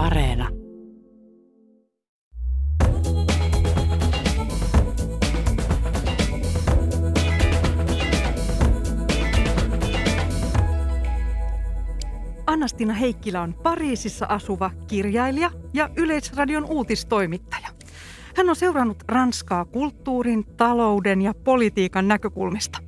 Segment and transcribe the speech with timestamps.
[0.00, 0.48] Areena.
[12.46, 17.68] Annastina Heikkilä on Pariisissa asuva kirjailija ja Yleisradion uutistoimittaja.
[18.36, 22.78] Hän on seurannut Ranskaa kulttuurin, talouden ja politiikan näkökulmista.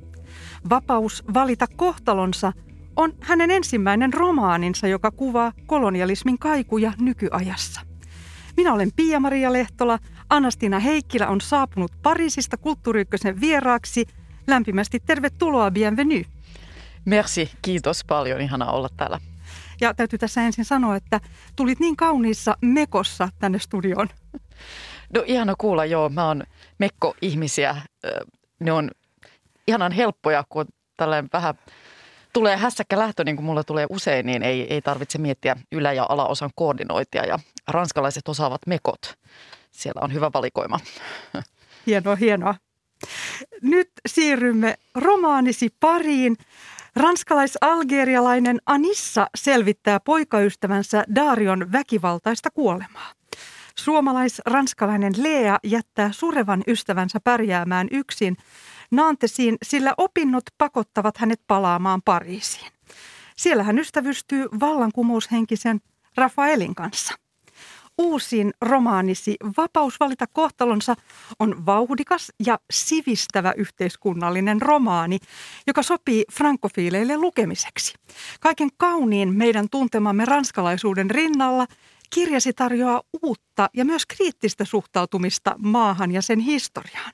[0.69, 2.53] Vapaus valita kohtalonsa
[2.95, 7.81] on hänen ensimmäinen romaaninsa, joka kuvaa kolonialismin kaikuja nykyajassa.
[8.57, 9.99] Minä olen Pia-Maria Lehtola.
[10.29, 14.05] Anastina Heikkilä on saapunut Pariisista kulttuuriykkösen vieraaksi.
[14.47, 16.25] Lämpimästi tervetuloa, bienvenue.
[17.05, 18.41] Merci, kiitos paljon.
[18.41, 19.19] Ihana olla täällä.
[19.81, 21.19] Ja täytyy tässä ensin sanoa, että
[21.55, 24.07] tulit niin kauniissa mekossa tänne studioon.
[25.13, 26.09] No ihana kuulla, joo.
[26.09, 26.43] Mä oon
[26.79, 27.75] mekko-ihmisiä.
[28.59, 28.91] Ne on
[29.67, 30.65] ihanan helppoja, kun
[30.97, 31.55] tällainen vähän
[32.33, 36.05] tulee hässäkkä lähtö, niin kuin mulla tulee usein, niin ei, ei tarvitse miettiä ylä- ja
[36.09, 37.25] alaosan koordinointia.
[37.25, 39.17] Ja ranskalaiset osaavat mekot.
[39.71, 40.79] Siellä on hyvä valikoima.
[41.87, 42.55] Hienoa, hienoa.
[43.61, 46.35] Nyt siirrymme romaanisi pariin.
[46.95, 53.11] Ranskalais-algerialainen Anissa selvittää poikaystävänsä Darion väkivaltaista kuolemaa.
[53.75, 58.37] Suomalais-ranskalainen Lea jättää surevan ystävänsä pärjäämään yksin
[58.93, 62.71] Nantesiin, sillä opinnot pakottavat hänet palaamaan Pariisiin.
[63.37, 65.81] Siellä hän ystävystyy vallankumoushenkisen
[66.17, 67.13] Rafaelin kanssa.
[67.97, 70.95] Uusin romaanisi Vapaus valita kohtalonsa
[71.39, 75.17] on vauhdikas ja sivistävä yhteiskunnallinen romaani,
[75.67, 77.93] joka sopii frankofiileille lukemiseksi.
[78.39, 81.67] Kaiken kauniin meidän tuntemamme ranskalaisuuden rinnalla
[82.09, 87.11] kirjasi tarjoaa uutta ja myös kriittistä suhtautumista maahan ja sen historiaan.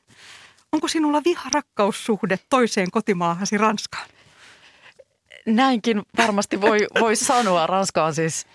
[0.74, 4.08] Onko sinulla viha-rakkaussuhde toiseen kotimaahasi Ranskaan?
[5.46, 7.68] Näinkin varmasti voi, voi sanoa.
[7.68, 8.48] Ranska on siis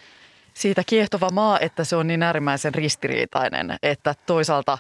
[0.55, 4.79] siitä kiehtova maa, että se on niin äärimmäisen ristiriitainen, että toisaalta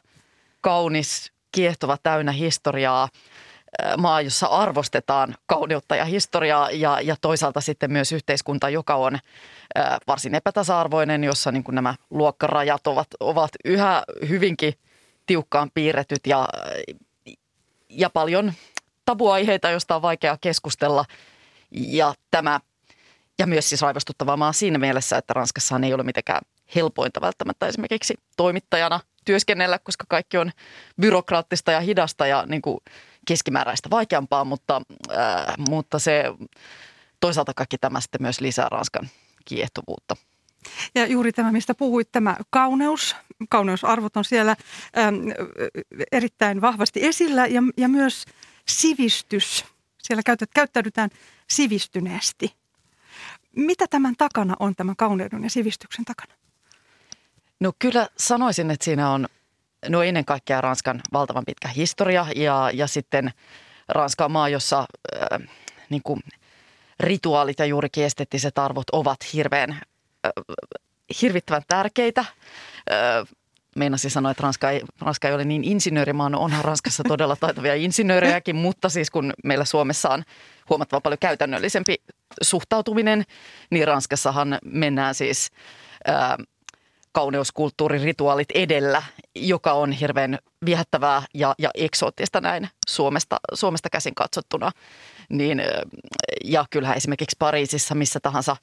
[0.60, 3.08] kaunis, kiehtova, täynnä historiaa,
[3.98, 9.18] maa, jossa arvostetaan kauneutta ja historiaa ja, ja toisaalta sitten myös yhteiskunta, joka on
[10.06, 14.74] varsin epätasa-arvoinen, jossa niin kuin nämä luokkarajat ovat, ovat yhä hyvinkin
[15.26, 16.48] tiukkaan piirretyt ja,
[17.96, 18.52] ja paljon
[19.04, 21.04] tabuaiheita, joista on vaikea keskustella.
[21.70, 22.60] Ja tämä
[23.38, 26.40] ja myös siis raivostuttavaa maa siinä mielessä, että Ranskassa ei ole mitenkään
[26.74, 30.52] helpointa välttämättä esimerkiksi toimittajana työskennellä, koska kaikki on
[31.00, 32.78] byrokraattista ja hidasta ja niin kuin
[33.26, 36.24] keskimääräistä vaikeampaa, mutta, äh, mutta se
[37.20, 39.08] toisaalta kaikki tämä sitten myös lisää Ranskan
[39.44, 40.16] kiehtovuutta.
[40.94, 43.16] Ja juuri tämä, mistä puhuit, tämä kauneus,
[43.50, 44.56] kauneusarvot on siellä
[44.98, 45.16] äm,
[46.12, 48.24] erittäin vahvasti esillä ja, ja myös
[48.68, 49.64] sivistys.
[50.02, 51.10] Siellä käytät, käyttäydytään
[51.50, 52.54] sivistyneesti.
[53.56, 56.34] Mitä tämän takana on, tämän kauneuden ja sivistyksen takana?
[57.60, 59.26] No kyllä sanoisin, että siinä on
[59.88, 63.30] no ennen kaikkea Ranskan valtavan pitkä historia ja, ja sitten
[63.88, 64.86] Ranska on maa, jossa
[65.32, 65.48] äh,
[65.90, 66.20] niin kuin
[67.00, 69.80] rituaalit ja juurikin esteettiset arvot ovat hirveän,
[71.20, 72.24] hirvittävän tärkeitä.
[73.76, 76.28] Meinasin sanoa, että Ranska ei, Ranska ei ole niin insinöörimaa.
[76.28, 80.22] No onhan Ranskassa todella taitavia insinöörejäkin, mutta siis kun meillä Suomessa on
[80.70, 81.96] huomattavan paljon käytännöllisempi
[82.42, 83.24] suhtautuminen,
[83.70, 85.50] niin Ranskassahan mennään siis
[86.06, 86.38] ää,
[87.12, 89.02] kauneuskulttuurirituaalit edellä,
[89.34, 94.70] joka on hirveän viehättävää ja, ja eksoottista näin Suomesta, Suomesta käsin katsottuna.
[95.28, 95.62] Niin,
[96.44, 98.56] ja kyllähän esimerkiksi Pariisissa missä tahansa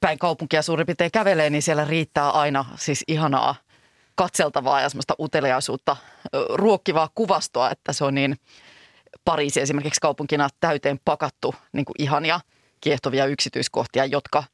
[0.00, 3.54] päin kaupunkia suurin piirtein kävelee, niin siellä riittää aina siis ihanaa
[4.14, 5.96] katseltavaa ja semmoista uteliaisuutta
[6.48, 8.36] ruokkivaa kuvastoa, että se on niin
[9.24, 12.40] Pariisi esimerkiksi kaupunkina täyteen pakattu niin kuin ihania
[12.80, 14.44] kiehtovia yksityiskohtia, jotka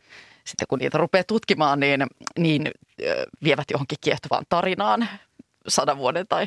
[0.45, 2.07] sitten kun niitä rupeaa tutkimaan, niin,
[2.39, 2.71] niin
[3.45, 5.09] vievät johonkin kiehtovaan tarinaan
[5.69, 6.47] sadan vuoden tai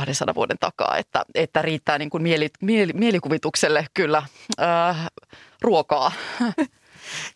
[0.00, 4.22] 200 vuoden takaa, että, että riittää niin kuin mieli, mieli, mielikuvitukselle kyllä
[4.60, 4.64] ö,
[5.62, 6.12] ruokaa.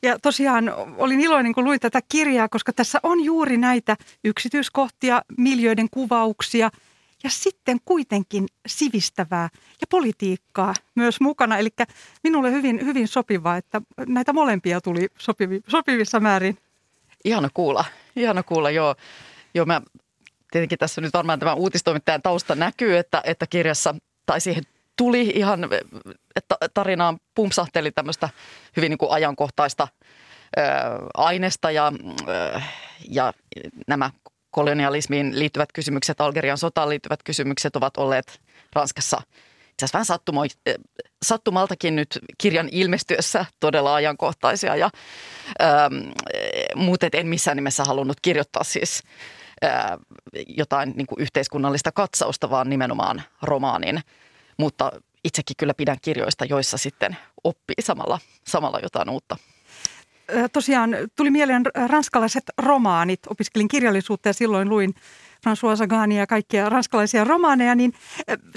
[0.03, 5.89] Ja tosiaan olin iloinen, kun luin tätä kirjaa, koska tässä on juuri näitä yksityiskohtia, miljöiden
[5.91, 6.71] kuvauksia
[7.25, 9.49] ja sitten kuitenkin sivistävää
[9.81, 11.59] ja politiikkaa myös mukana.
[11.59, 11.69] Eli
[12.23, 16.59] minulle hyvin, hyvin sopivaa, että näitä molempia tuli sopivi, sopivissa määrin.
[17.25, 17.85] Ihana kuulla,
[18.17, 18.95] ihana kuulla, joo.
[19.55, 19.81] Joo, mä
[20.51, 23.95] tietenkin tässä nyt varmaan tämä uutistoimittajan tausta näkyy, että, että kirjassa
[24.27, 24.63] tai siihen
[24.97, 25.69] tuli ihan,
[26.37, 28.29] että tarinaan pumpsahteli tämmöistä
[28.77, 29.89] hyvin niin kuin ajankohtaista
[30.59, 30.63] ö,
[31.15, 31.93] aineesta ja,
[32.29, 32.61] ö,
[33.09, 33.33] ja
[33.87, 34.11] nämä
[34.51, 38.41] kolonialismiin liittyvät kysymykset, Algerian sotaan liittyvät kysymykset ovat olleet
[38.73, 39.23] Ranskassa
[39.85, 40.49] itse vähän
[41.23, 44.77] sattumaltakin nyt kirjan ilmestyessä todella ajankohtaisia.
[44.77, 44.91] Ja,
[45.63, 46.11] ähm,
[46.75, 49.03] mutta en missään nimessä halunnut kirjoittaa siis
[50.47, 54.01] jotain niin kuin yhteiskunnallista katsausta, vaan nimenomaan romaanin.
[54.59, 54.93] Mutta
[55.25, 59.37] itsekin kyllä pidän kirjoista, joissa sitten oppii samalla, samalla jotain uutta.
[60.53, 63.21] Tosiaan tuli mieleen ranskalaiset romaanit.
[63.29, 64.95] Opiskelin kirjallisuutta ja silloin luin
[65.47, 67.93] François Sagania ja kaikkia ranskalaisia romaaneja, niin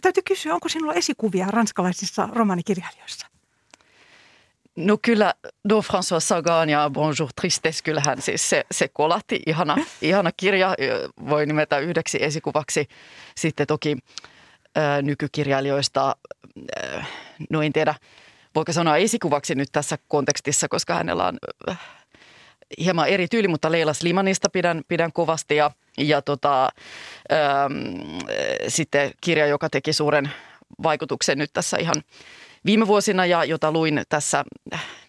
[0.02, 3.33] täytyy kysyä, onko sinulla esikuvia ranskalaisissa romaanikirjailijoissa?
[4.76, 5.34] No kyllä,
[5.64, 9.42] no François Sagan ja Bonjour Tristesse, kyllähän siis se, se kolahti.
[9.46, 10.76] Ihana, ihana kirja,
[11.30, 12.88] voi nimetä yhdeksi esikuvaksi.
[13.38, 13.98] Sitten toki
[14.76, 16.16] ää, nykykirjailijoista,
[16.76, 17.06] ää,
[17.50, 17.96] no en tiedä,
[18.56, 21.38] voiko sanoa esikuvaksi nyt tässä kontekstissa, koska hänellä on
[21.70, 21.80] äh,
[22.78, 26.70] hieman eri tyyli, mutta Leila Slimanista pidän, pidän kovasti ja, ja tota,
[27.32, 28.18] ähm,
[28.68, 30.32] sitten kirja, joka teki suuren
[30.84, 31.96] vaikutuksen nyt tässä ihan
[32.66, 34.44] viime vuosina ja jota luin tässä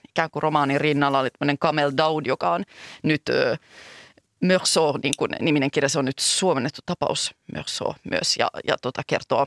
[0.09, 2.65] ikään kuin romaanin rinnalla, oli tämmöinen Kamel Daud, joka on
[3.03, 3.59] nyt äh,
[4.41, 9.03] Mörso, niin kuin niminen kirja, se on nyt suomennettu tapaus Mörso myös ja, ja tota,
[9.07, 9.47] kertoo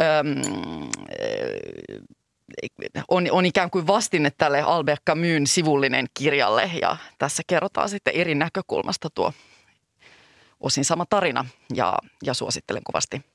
[0.00, 0.40] ähm,
[3.08, 8.34] on, on ikään kuin vastine tälle Albert Camusin sivullinen kirjalle ja tässä kerrotaan sitten eri
[8.34, 9.32] näkökulmasta tuo
[10.60, 11.44] osin sama tarina
[11.74, 11.94] ja,
[12.24, 13.31] ja suosittelen kovasti.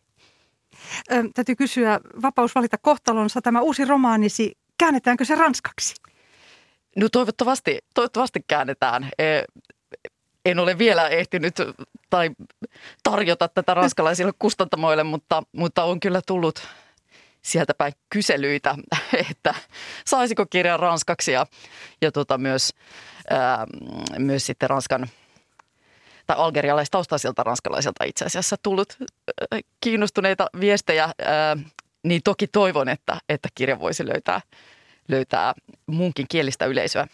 [1.11, 5.95] Ö, täytyy kysyä, vapaus valita kohtalonsa, tämä uusi romaanisi, käännetäänkö se ranskaksi?
[6.95, 9.09] No toivottavasti, toivottavasti käännetään.
[9.19, 9.41] E,
[10.45, 11.55] en ole vielä ehtinyt
[12.09, 12.29] tai
[13.03, 16.67] tarjota tätä ranskalaisille kustantamoille, mutta, mutta on kyllä tullut
[17.41, 18.75] sieltä päin kyselyitä,
[19.31, 19.53] että
[20.05, 21.45] saisiko kirjan ranskaksi ja,
[22.01, 22.73] ja tota myös,
[23.29, 23.65] ää,
[24.17, 25.07] myös sitten Ranskan
[26.27, 31.57] tai algerialaistaustaisilta ranskalaisilta itse asiassa tullut ää, kiinnostuneita viestejä, ää,
[32.03, 34.41] niin toki toivon, että, että kirja voisi löytää,
[35.07, 35.53] löytää
[35.85, 37.07] munkin kielistä yleisöä.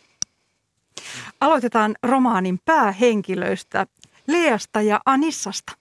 [1.39, 3.87] Aloitetaan romaanin päähenkilöistä,
[4.27, 5.73] Leasta ja Anissasta.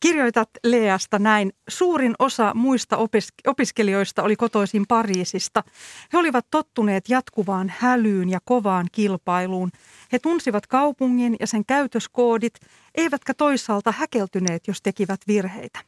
[0.00, 1.52] Kirjoitat Leasta näin.
[1.68, 2.98] Suurin osa muista
[3.46, 5.64] opiskelijoista oli kotoisin Pariisista.
[6.12, 9.70] He olivat tottuneet jatkuvaan hälyyn ja kovaan kilpailuun.
[10.12, 12.54] He tunsivat kaupungin ja sen käytöskoodit,
[12.94, 15.78] eivätkä toisaalta häkeltyneet, jos tekivät virheitä.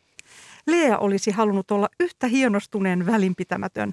[0.66, 3.92] Lea olisi halunnut olla yhtä hienostuneen välinpitämätön.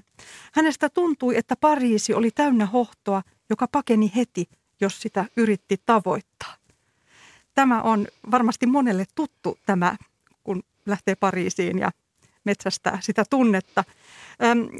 [0.54, 4.48] Hänestä tuntui, että Pariisi oli täynnä hohtoa, joka pakeni heti,
[4.80, 6.63] jos sitä yritti tavoittaa
[7.54, 9.96] tämä on varmasti monelle tuttu tämä,
[10.44, 11.90] kun lähtee Pariisiin ja
[12.44, 13.84] metsästää sitä tunnetta.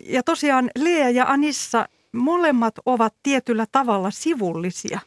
[0.04, 5.00] Ja tosiaan Lea ja Anissa molemmat ovat tietyllä tavalla sivullisia.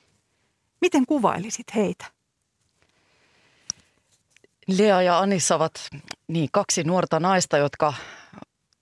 [0.81, 2.05] Miten kuvailisit heitä?
[4.67, 5.89] Lea ja Anissa ovat
[6.27, 7.93] niin kaksi nuorta naista, jotka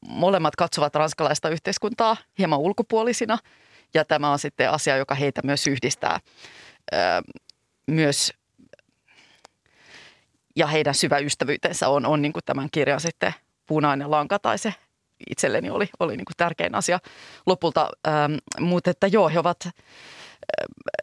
[0.07, 3.37] molemmat katsovat ranskalaista yhteiskuntaa hieman ulkopuolisina.
[3.93, 6.19] Ja tämä on sitten asia, joka heitä myös yhdistää.
[7.87, 8.33] myös
[10.55, 13.33] ja heidän syvä ystävyytensä on, on niin kuin tämän kirjan sitten
[13.65, 14.73] punainen lanka tai se
[15.29, 16.99] itselleni oli, oli niin kuin tärkein asia
[17.45, 17.89] lopulta.
[18.07, 19.71] Ähm, mutta että joo, he ovat äh,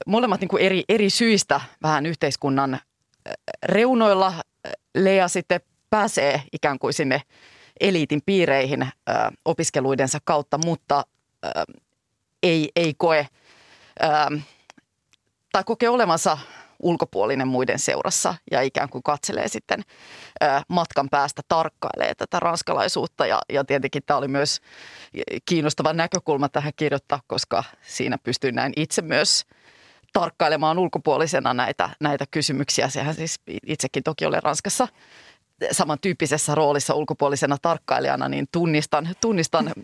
[0.07, 2.81] molemmat niin kuin eri, eri syistä vähän yhteiskunnan äh,
[3.63, 4.35] reunoilla.
[4.95, 5.61] Lea sitten
[5.91, 7.23] pääsee ikään kuin sinne
[7.81, 8.93] eliitin piireihin äh,
[9.45, 11.05] opiskeluidensa kautta, mutta
[11.45, 11.65] äh,
[12.43, 13.19] ei, ei koe
[14.03, 14.45] äh,
[15.53, 16.39] tai kokee olevansa
[16.83, 19.83] ulkopuolinen muiden seurassa ja ikään kuin katselee sitten
[20.69, 23.27] matkan päästä tarkkailee tätä ranskalaisuutta.
[23.27, 24.61] Ja, ja tietenkin tämä oli myös
[25.47, 29.45] kiinnostava näkökulma tähän kirjoittaa, koska siinä pystyy näin itse myös
[30.13, 32.89] tarkkailemaan ulkopuolisena näitä, näitä kysymyksiä.
[32.89, 34.89] Sehän siis itsekin toki olen Ranskassa
[35.71, 39.75] samantyyppisessä roolissa ulkopuolisena tarkkailijana, niin tunnistan, tunnistan äh,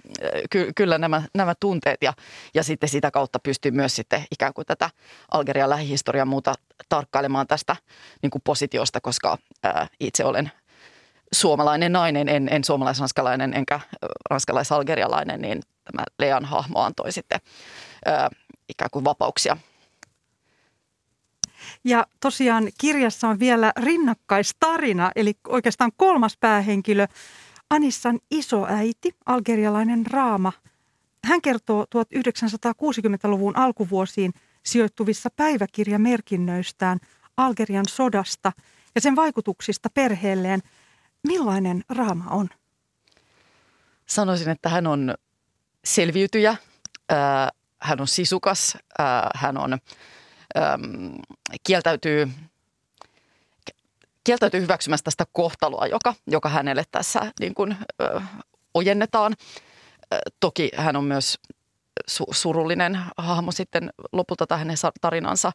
[0.50, 2.12] ky- kyllä nämä, nämä tunteet ja,
[2.54, 4.90] ja sitten sitä kautta pystyy myös sitten ikään kuin tätä
[5.30, 6.54] Algerian lähihistoriaa muuta
[6.88, 7.76] tarkkailemaan tästä
[8.22, 10.52] niin kuin positiosta, koska ää, äh, itse olen
[11.32, 13.80] suomalainen nainen, en, en suomalais-ranskalainen enkä
[14.30, 17.40] ranskalais-algerialainen, niin tämä Lean hahmo antoi sitten
[18.04, 18.30] ää, äh,
[18.68, 19.56] ikään kuin vapauksia
[21.84, 27.06] ja tosiaan kirjassa on vielä rinnakkaistarina, eli oikeastaan kolmas päähenkilö,
[27.70, 30.52] Anissan isoäiti, algerialainen Raama.
[31.24, 34.32] Hän kertoo 1960-luvun alkuvuosiin
[34.62, 36.98] sijoittuvissa päiväkirjamerkinnöistään
[37.36, 38.52] Algerian sodasta
[38.94, 40.60] ja sen vaikutuksista perheelleen.
[41.26, 42.48] Millainen Raama on?
[44.06, 45.14] Sanoisin, että hän on
[45.84, 46.56] selviytyjä,
[47.82, 48.78] hän on sisukas,
[49.34, 49.78] hän on
[50.56, 51.14] äm,
[51.66, 52.28] kieltäytyy,
[54.24, 58.20] kieltäytyy hyväksymästä sitä kohtaloa, joka, joka hänelle tässä niin kuin, ö,
[58.74, 59.34] ojennetaan.
[60.40, 61.38] Toki hän on myös
[62.10, 65.52] su- surullinen hahmo sitten lopulta tähän hänen tarinansa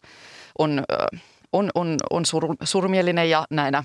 [0.59, 0.83] on,
[1.53, 3.83] on, on, on sur, surmielinen ja näinä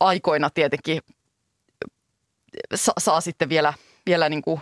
[0.00, 1.00] aikoina tietenkin
[2.74, 3.72] sa, saa sitten vielä,
[4.06, 4.60] vielä niin kuin,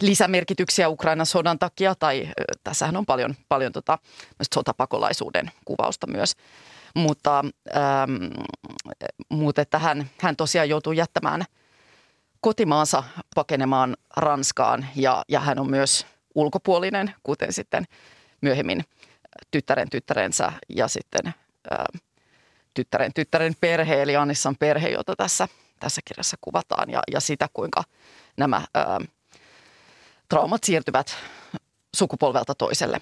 [0.00, 2.28] lisämerkityksiä Ukrainan sodan takia, tai
[2.64, 3.98] tässähän on paljon, paljon tota,
[4.54, 6.32] sotapakolaisuuden kuvausta myös.
[6.94, 7.44] Mutta,
[7.76, 8.14] ähm,
[9.28, 11.44] mutta että hän, hän tosiaan joutuu jättämään
[12.40, 13.02] kotimaansa
[13.34, 17.84] pakenemaan Ranskaan ja, ja hän on myös ulkopuolinen, kuten sitten
[18.40, 18.84] myöhemmin
[19.50, 21.34] tyttären tyttärensä ja sitten
[21.70, 21.86] ää,
[22.74, 25.48] tyttären tyttären perhe, eli Annissan perhe, jota tässä,
[25.80, 27.84] tässä kirjassa kuvataan ja, ja sitä, kuinka
[28.36, 29.00] nämä ää,
[30.28, 31.16] traumat siirtyvät
[31.96, 33.00] sukupolvelta toiselle.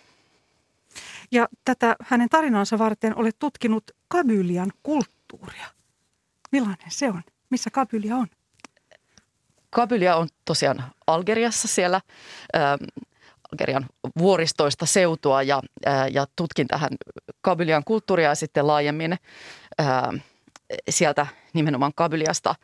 [1.30, 5.66] Ja tätä hänen tarinansa varten olet tutkinut Kabylian kulttuuria.
[6.52, 7.22] Millainen se on?
[7.50, 8.26] Missä Kabylia on?
[9.70, 12.00] Kabylia on tosiaan Algeriassa siellä.
[12.56, 12.84] Ähm,
[13.52, 13.86] Algerian
[14.18, 16.90] vuoristoista seutua ja, ää, ja tutkin tähän
[17.40, 19.16] Kabylian kulttuuria ja sitten laajemmin
[19.78, 20.12] ää,
[20.90, 22.54] sieltä nimenomaan Kabyliasta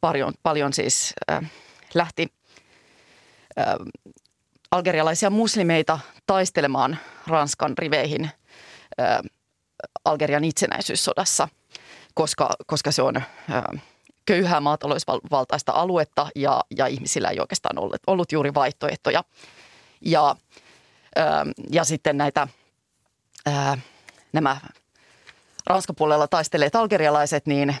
[0.00, 1.42] paljon, paljon siis ää,
[1.94, 2.32] lähti
[3.56, 3.76] ää,
[4.70, 8.30] algerialaisia muslimeita taistelemaan Ranskan riveihin
[8.98, 9.22] ää,
[10.04, 11.48] Algerian itsenäisyyssodassa,
[12.14, 13.72] koska, koska se on ää,
[14.26, 19.24] köyhää maatalousvaltaista aluetta ja, ja ihmisillä ei oikeastaan ollut, ollut juuri vaihtoehtoja–
[20.00, 20.36] ja,
[21.18, 22.48] ähm, ja sitten näitä
[23.46, 23.78] ää,
[24.32, 24.56] nämä
[25.66, 27.76] Ranskan puolella taisteleet algerialaiset, niin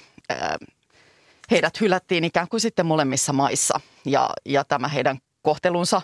[1.50, 3.80] heidät hylättiin ikään kuin sitten molemmissa maissa.
[4.04, 6.02] Ja, ja tämä heidän kohtelunsa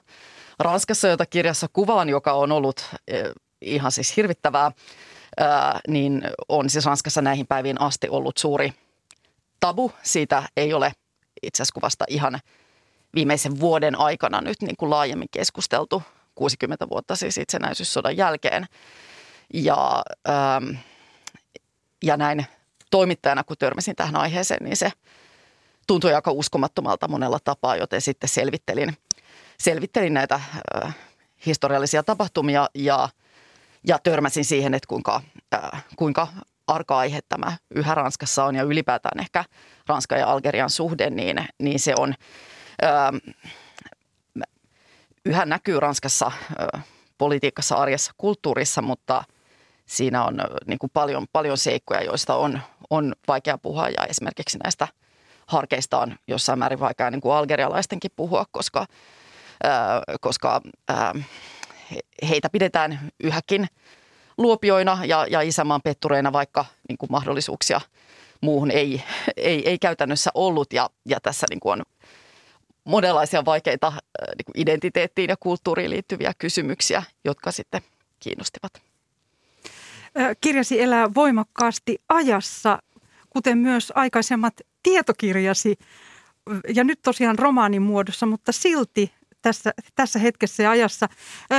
[0.58, 2.94] Ranskassa, jota kirjassa kuvaan, joka on ollut
[3.60, 4.72] ihan siis hirvittävää,
[5.36, 8.72] ää, niin on siis Ranskassa näihin päiviin asti ollut suuri
[9.60, 9.92] tabu.
[10.02, 10.92] Siitä ei ole
[11.42, 12.40] itse asiassa kuvasta ihan–
[13.14, 16.02] viimeisen vuoden aikana nyt niin kuin laajemmin keskusteltu
[16.34, 18.66] 60 vuotta siis itsenäisyyssodan jälkeen.
[19.54, 20.76] Ja, ähm,
[22.02, 22.46] ja näin
[22.90, 24.90] toimittajana, kun törmäsin tähän aiheeseen, niin se
[25.86, 28.96] tuntui aika uskomattomalta monella tapaa, joten sitten selvittelin,
[29.58, 30.40] selvittelin näitä
[30.84, 30.96] äh,
[31.46, 33.08] historiallisia tapahtumia ja,
[33.86, 35.22] ja törmäsin siihen, että kuinka,
[35.54, 36.28] äh, kuinka
[36.66, 39.44] arka aihe tämä yhä Ranskassa on ja ylipäätään ehkä
[39.86, 42.14] Ranskan ja Algerian suhde, niin, niin se on–
[45.26, 46.32] yhä näkyy Ranskassa
[47.18, 49.24] politiikassa, arjessa, kulttuurissa, mutta
[49.92, 54.88] siinä on niin kuin paljon, paljon seikkoja, joista on, on vaikea puhua ja esimerkiksi näistä
[55.46, 58.86] harkeista on jossain määrin vaikea niin kuin algerialaistenkin puhua, koska,
[59.64, 61.14] ää, koska ää,
[62.28, 63.66] heitä pidetään yhäkin
[64.38, 67.80] luopioina ja, ja isämaan pettureina, vaikka niin kuin mahdollisuuksia
[68.40, 69.02] muuhun ei,
[69.36, 71.82] ei, ei käytännössä ollut ja, ja tässä niin kuin on
[72.84, 77.82] monenlaisia vaikeita niin kuin identiteettiin ja kulttuuriin liittyviä kysymyksiä, jotka sitten
[78.20, 78.91] kiinnostivat.
[80.40, 82.78] Kirjasi elää voimakkaasti ajassa,
[83.30, 85.76] kuten myös aikaisemmat tietokirjasi,
[86.74, 91.08] ja nyt tosiaan romaanin muodossa, mutta silti tässä, tässä hetkessä ja ajassa.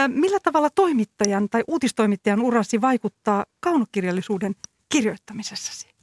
[0.07, 4.55] Millä tavalla toimittajan tai uutistoimittajan urasi vaikuttaa kaunokirjallisuuden
[4.89, 5.93] kirjoittamisessasi?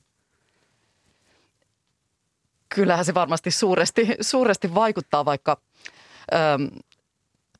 [2.75, 5.61] kyllähän se varmasti suuresti, suuresti vaikuttaa, vaikka
[6.35, 6.71] äm,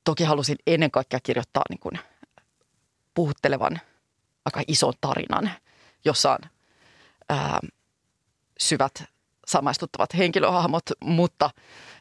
[0.05, 1.99] toki halusin ennen kaikkea kirjoittaa niin kuin
[3.15, 3.81] puhuttelevan
[4.45, 5.51] aika ison tarinan,
[6.05, 6.39] jossa on
[7.29, 7.61] ää,
[8.61, 9.05] syvät
[9.47, 11.51] samaistuttavat henkilöhahmot, mutta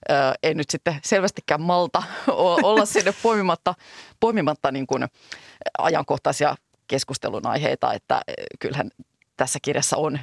[0.10, 2.04] ää, en nyt sitten selvästikään malta
[2.64, 3.74] olla sinne poimimatta,
[4.20, 5.08] poimimatta niin kuin
[5.78, 6.56] ajankohtaisia
[6.88, 8.22] keskustelun aiheita, että
[8.60, 8.92] kyllähän
[9.38, 10.20] tässä kirjassa on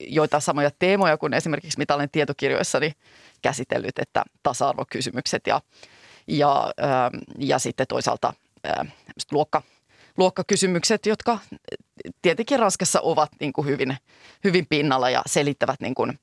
[0.00, 2.92] joita samoja teemoja kuin esimerkiksi mitä olen tietokirjoissani
[3.42, 5.60] käsitellyt, että tasa-arvokysymykset ja,
[6.26, 8.32] ja, ähm, ja sitten toisaalta
[8.66, 8.86] ähm,
[9.32, 9.62] luokka,
[10.16, 11.38] luokkakysymykset, jotka
[12.22, 13.96] tietenkin Ranskassa ovat niin kuin hyvin,
[14.44, 16.18] hyvin pinnalla ja selittävät niin kuin,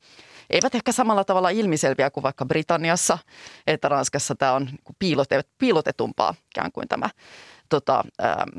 [0.50, 3.18] eivät ehkä samalla tavalla ilmiselviä kuin vaikka Britanniassa,
[3.68, 7.10] että Ranskassa tämä on niin piilotetumpaa ikään kuin tämä
[7.70, 8.50] tota, ähm,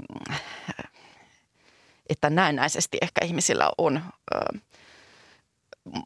[2.09, 4.57] että näennäisesti ehkä ihmisillä on ähm,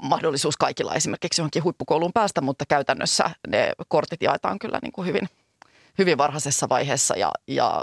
[0.02, 5.28] mahdollisuus kaikilla esimerkiksi johonkin huippukouluun päästä, mutta käytännössä ne kortit jaetaan kyllä niin kuin hyvin,
[5.98, 7.82] hyvin varhaisessa vaiheessa ja, ja,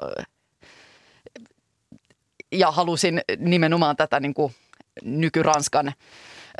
[2.52, 4.56] ja halusin nimenomaan tätä niin kuin
[5.04, 5.94] nyky-Ranskan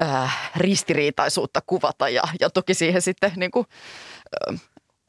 [0.02, 3.66] äh, ristiriitaisuutta kuvata ja, ja toki siihen sitten niin kuin,
[4.52, 4.62] äh,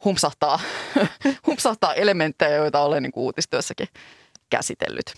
[0.04, 0.60] humpsahtaa,
[1.46, 3.88] humpsahtaa elementtejä, joita olen niin kuin uutistyössäkin
[4.50, 5.14] käsitellyt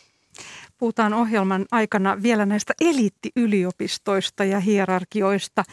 [0.83, 5.65] puhutaan ohjelman aikana vielä näistä eliittiyliopistoista ja hierarkioista.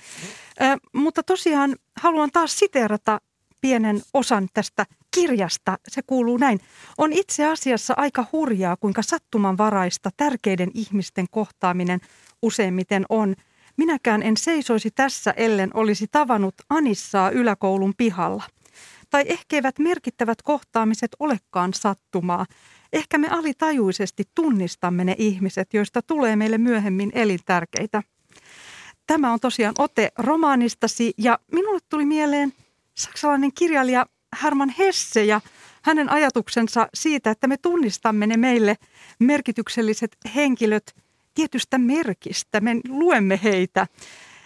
[0.93, 3.19] mutta tosiaan haluan taas siteerata
[3.61, 4.85] pienen osan tästä
[5.15, 5.77] kirjasta.
[5.87, 6.59] Se kuuluu näin.
[6.97, 11.99] On itse asiassa aika hurjaa, kuinka sattumanvaraista tärkeiden ihmisten kohtaaminen
[12.41, 13.35] useimmiten on.
[13.77, 18.43] Minäkään en seisoisi tässä, ellen olisi tavannut Anissaa yläkoulun pihalla.
[19.09, 22.45] Tai ehkä eivät merkittävät kohtaamiset olekaan sattumaa.
[22.93, 28.03] Ehkä me alitajuisesti tunnistamme ne ihmiset, joista tulee meille myöhemmin elintärkeitä.
[29.07, 32.53] Tämä on tosiaan ote romaanistasi ja minulle tuli mieleen
[32.99, 34.05] saksalainen kirjailija
[34.43, 35.41] Herman Hesse ja
[35.81, 38.75] hänen ajatuksensa siitä, että me tunnistamme ne meille
[39.19, 40.95] merkitykselliset henkilöt
[41.33, 42.61] tietystä merkistä.
[42.61, 43.87] Me luemme heitä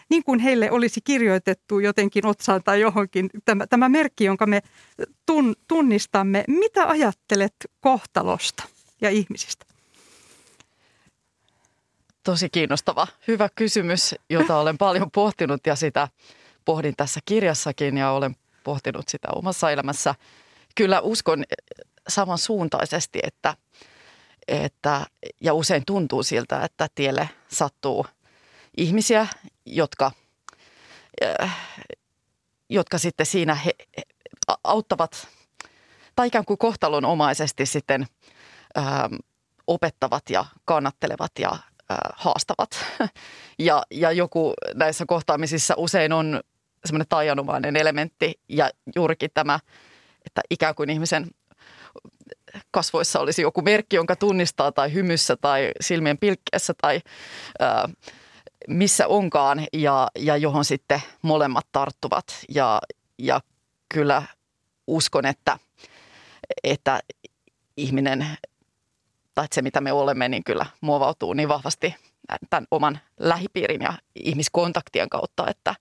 [0.09, 4.61] niin kuin heille olisi kirjoitettu jotenkin otsaan tai johonkin tämä, tämä merkki, jonka me
[5.25, 6.43] tun, tunnistamme.
[6.47, 8.63] Mitä ajattelet kohtalosta
[9.01, 9.65] ja ihmisistä?
[12.23, 16.07] Tosi kiinnostava, hyvä kysymys, jota olen paljon pohtinut ja sitä
[16.65, 20.15] pohdin tässä kirjassakin ja olen pohtinut sitä omassa elämässä.
[20.75, 21.43] Kyllä uskon
[22.07, 23.55] samansuuntaisesti, että,
[24.47, 25.05] että
[25.41, 28.05] ja usein tuntuu siltä, että tielle sattuu
[28.77, 29.27] ihmisiä,
[29.65, 30.11] jotka,
[31.41, 31.57] äh,
[32.69, 33.71] jotka sitten siinä he,
[34.63, 35.27] auttavat
[36.15, 38.05] tai ikään kuin kohtalonomaisesti sitten
[38.77, 39.13] ähm,
[39.67, 42.85] opettavat ja kannattelevat ja äh, haastavat.
[43.59, 46.41] Ja, ja joku näissä kohtaamisissa usein on
[46.85, 49.59] semmoinen taianomainen elementti ja juurikin tämä,
[50.25, 51.27] että ikään kuin ihmisen
[52.71, 57.01] kasvoissa olisi joku merkki, jonka tunnistaa tai hymyssä tai silmien pilkkeessä tai
[57.59, 57.89] ää,
[58.67, 62.25] missä onkaan ja, ja johon sitten molemmat tarttuvat.
[62.49, 62.81] Ja,
[63.17, 63.41] ja
[63.93, 64.23] kyllä
[64.87, 65.59] uskon, että,
[66.63, 66.99] että
[67.77, 68.27] ihminen
[69.35, 71.95] tai se mitä me olemme, niin kyllä muovautuu niin vahvasti
[72.49, 75.75] tämän oman lähipiirin ja ihmiskontaktien kautta, että,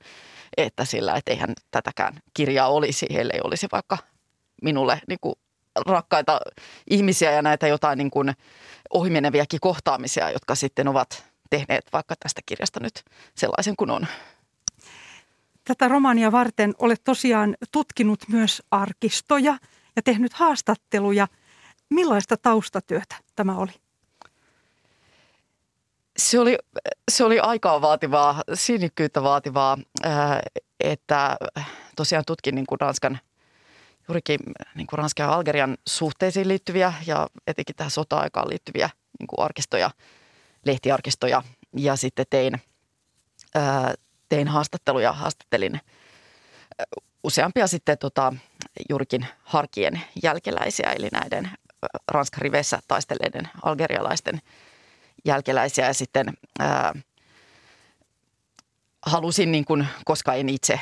[0.57, 3.99] että sillä, että eihän tätäkään kirjaa olisi, ellei olisi vaikka
[4.63, 5.35] minulle niin kuin
[5.87, 6.41] rakkaita
[6.91, 8.33] ihmisiä ja näitä jotain niin kuin
[8.91, 13.03] ohimeneviäkin kohtaamisia, jotka sitten ovat tehneet vaikka tästä kirjasta nyt
[13.35, 14.07] sellaisen kuin on.
[15.65, 19.59] Tätä romania varten olet tosiaan tutkinut myös arkistoja
[19.97, 21.29] ja tehnyt haastatteluja.
[21.91, 23.73] Millaista taustatyötä tämä oli?
[26.17, 26.59] Se oli,
[27.11, 29.79] se oli aikaa vaativaa, sinnikkyyttä vaativaa,
[30.81, 31.37] että
[31.97, 33.19] tosiaan tutkin niin kuin Ranskan,
[34.09, 34.41] juurikin
[34.75, 39.91] niin kuin Ranskan ja Algerian suhteisiin liittyviä ja etenkin tähän sota-aikaan liittyviä niin kuin arkistoja,
[40.65, 41.43] lehtiarkistoja.
[41.77, 42.61] Ja sitten tein,
[44.29, 45.81] tein haastatteluja, haastattelin
[47.25, 48.33] useampia sitten tota,
[48.89, 51.51] juurikin harkien jälkeläisiä, eli näiden
[52.09, 54.41] Ranskan riveissä taistelleiden algerialaisten–
[55.25, 56.27] jälkeläisiä ja sitten
[56.59, 56.93] ää,
[59.07, 60.81] halusin, niin kuin, koska en itse,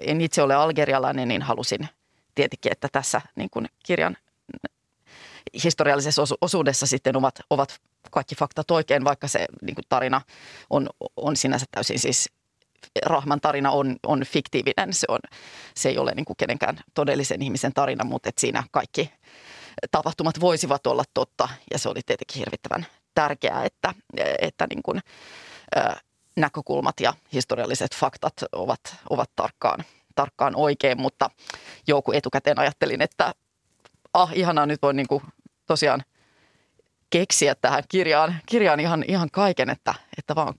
[0.00, 1.88] en itse ole algerialainen, niin halusin
[2.34, 4.16] tietenkin, että tässä niin kuin kirjan
[5.64, 10.20] historiallisessa osuudessa sitten ovat, ovat kaikki faktat oikein, vaikka se niin kuin tarina
[10.70, 12.30] on, on sinänsä täysin siis
[13.06, 15.18] Rahman tarina on, on fiktiivinen, se, on,
[15.74, 19.12] se ei ole niin kuin kenenkään todellisen ihmisen tarina, mutta että siinä kaikki
[19.90, 21.48] tapahtumat voisivat olla totta.
[21.72, 22.86] Ja se oli tietenkin hirvittävän
[23.18, 23.94] tärkeää, että,
[24.40, 25.00] että niin kuin,
[26.36, 31.30] näkökulmat ja historialliset faktat ovat, ovat tarkkaan, tarkkaan oikein, mutta
[31.86, 33.34] joku etukäteen ajattelin, että
[34.14, 35.22] ah, ihanaa nyt voi niin kuin
[35.66, 36.02] tosiaan
[37.10, 40.54] keksiä tähän kirjaan, kirjaan ihan, ihan kaiken, että, että vaan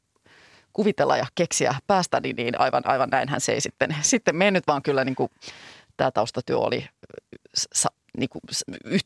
[0.73, 5.03] kuvitella ja keksiä päästä, niin, aivan, aivan näinhän se ei sitten, sitten mennyt, vaan kyllä
[5.05, 5.31] niin kuin
[5.97, 6.87] tämä taustatyö oli
[8.17, 8.41] niin kuin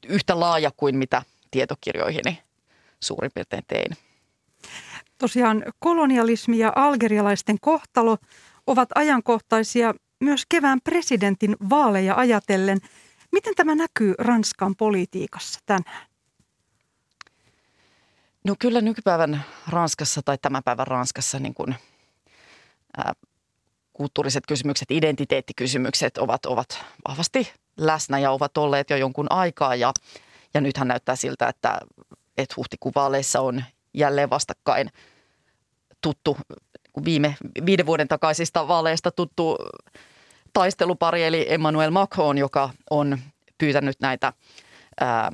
[0.07, 2.43] yhtä laaja kuin mitä tietokirjoihini
[3.03, 3.97] suurin piirtein tein.
[5.17, 8.17] Tosiaan kolonialismi ja algerialaisten kohtalo
[8.67, 12.79] ovat ajankohtaisia myös kevään presidentin vaaleja ajatellen.
[13.31, 16.07] Miten tämä näkyy Ranskan politiikassa tänään?
[18.43, 21.75] No kyllä nykypäivän Ranskassa tai tämän päivän Ranskassa niin kuin,
[22.97, 23.13] ää,
[23.93, 29.75] kulttuuriset kysymykset, identiteettikysymykset ovat, ovat vahvasti läsnä ja ovat olleet jo jonkun aikaa.
[29.75, 29.91] Ja,
[30.53, 31.79] ja nythän näyttää siltä, että
[32.37, 34.89] että huhtikuun vaaleissa on jälleen vastakkain
[36.01, 36.37] tuttu
[37.05, 39.57] viime viiden vuoden takaisista vaaleista tuttu
[40.53, 43.19] taistelupari, eli Emmanuel Macron, joka on
[43.57, 44.33] pyytänyt näitä
[44.99, 45.31] ää,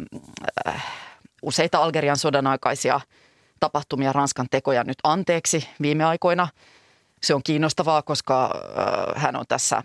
[1.41, 3.01] useita Algerian sodan aikaisia
[3.59, 6.47] tapahtumia Ranskan tekoja nyt anteeksi viime aikoina.
[7.23, 8.43] Se on kiinnostavaa, koska
[8.75, 9.83] ää, hän on tässä ää,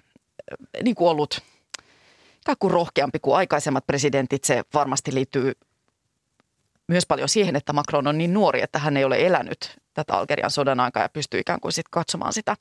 [0.82, 1.40] niin kuin ollut
[2.40, 4.44] ikään kuin rohkeampi kuin aikaisemmat presidentit.
[4.44, 5.52] Se varmasti liittyy
[6.88, 10.50] myös paljon siihen, että Macron on niin nuori, että hän ei ole elänyt tätä Algerian
[10.50, 12.56] sodan aikaa ja pystyy ikään kuin sit katsomaan sitä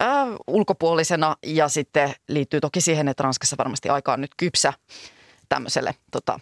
[0.00, 1.36] ää, ulkopuolisena.
[1.46, 4.72] Ja sitten liittyy toki siihen, että Ranskassa varmasti aika on nyt kypsä
[5.48, 6.40] tämmöiselle tota,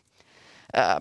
[0.75, 1.01] ää,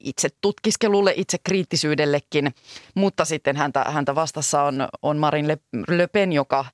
[0.00, 2.54] itse tutkiskelulle, itse kriittisyydellekin,
[2.94, 6.64] mutta sitten häntä, häntä vastassa on, on Marin Le, Le Pen, joka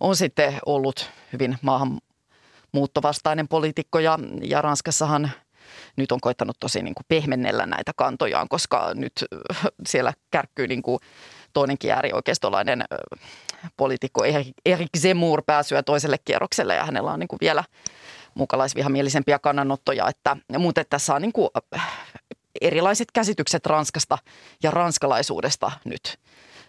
[0.00, 5.30] on sitten ollut hyvin maahanmuuttovastainen poliitikko ja, ja Ranskassahan
[5.96, 9.12] nyt on koittanut tosi niin kuin pehmennellä näitä kantojaan, koska nyt
[9.86, 10.98] siellä kärkkyy niin kuin
[11.52, 12.84] toinenkin äärioikeistolainen
[13.76, 14.24] poliitikko
[14.66, 17.64] Erik Zemmour pääsyä toiselle kierrokselle ja hänellä on niin kuin vielä
[18.34, 20.08] mukalaisvihamielisempiä kannanottoja.
[20.08, 21.48] Että, mutta tässä on niin kuin
[22.60, 24.18] erilaiset käsitykset Ranskasta
[24.62, 26.18] ja ranskalaisuudesta nyt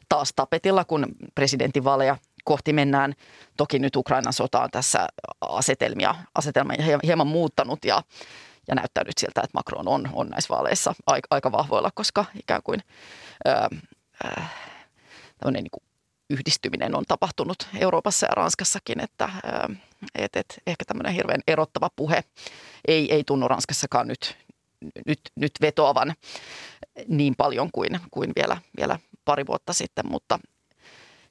[0.10, 1.06] taas tapetilla, kun
[1.36, 3.14] presidentinvaaleja kohti mennään.
[3.58, 5.08] Toki nyt Ukrainan sota on tässä
[5.42, 8.04] asetelmia, asetelmia hieman muuttanut ja,
[8.68, 12.62] ja näyttää nyt siltä, että Macron on, on näissä vaaleissa aika, aika vahvoilla, koska ikään
[12.64, 12.80] kuin
[13.46, 13.70] ää,
[14.24, 14.50] ää,
[15.52, 15.84] niin kuin
[16.30, 19.30] yhdistyminen on tapahtunut Euroopassa ja Ranskassakin, että
[20.16, 22.24] et, et, ehkä tämmöinen hirveän erottava puhe
[22.88, 24.38] ei, ei tunnu Ranskassakaan nyt,
[25.06, 26.14] nyt, nyt vetoavan
[27.08, 30.40] niin paljon kuin, kuin vielä, vielä pari vuotta sitten, mutta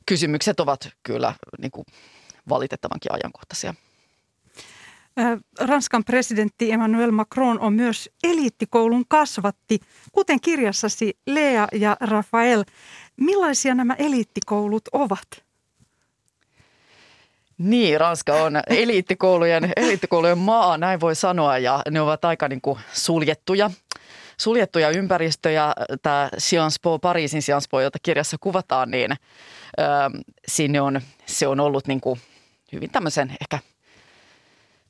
[0.07, 1.85] kysymykset ovat kyllä niin kuin
[2.49, 3.75] valitettavankin ajankohtaisia.
[5.61, 9.79] Ranskan presidentti Emmanuel Macron on myös eliittikoulun kasvatti,
[10.13, 12.65] kuten kirjassasi Lea ja Rafael.
[13.17, 15.45] Millaisia nämä eliittikoulut ovat?
[17.59, 22.79] Niin, Ranska on eliittikoulujen, eliittikoulujen maa, näin voi sanoa, ja ne ovat aika niin kuin
[22.93, 23.71] suljettuja
[24.37, 25.73] suljettuja ympäristöjä.
[26.03, 29.15] Tämä Sciences Po, Pariisin Sciences Po, jota kirjassa kuvataan, niin ö,
[30.49, 32.21] sinne on, se on ollut niin kuin
[32.73, 33.59] hyvin tämmöisen ehkä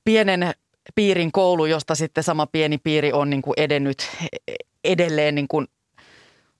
[0.04, 0.54] pienen
[0.94, 4.08] piirin koulu, josta sitten sama pieni piiri on niin kuin edennyt
[4.84, 5.66] edelleen niin kuin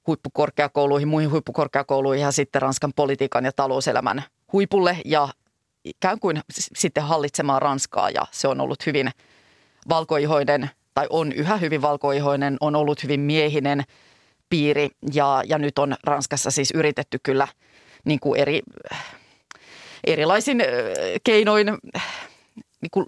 [0.07, 5.29] huippukorkeakouluihin, muihin huippukorkeakouluihin ja sitten Ranskan politiikan ja talouselämän huipulle ja
[5.85, 8.11] ikään kuin sitten hallitsemaan Ranskaa.
[8.11, 9.11] Ja se on ollut hyvin
[9.89, 13.83] valkoihoinen tai on yhä hyvin valkoihoinen, on ollut hyvin miehinen
[14.49, 17.49] piiri ja, ja nyt on Ranskassa siis yritetty kyllä
[18.05, 18.63] niin kuin eri,
[20.05, 20.63] erilaisin
[21.25, 21.67] keinoin
[22.83, 23.07] niin kuin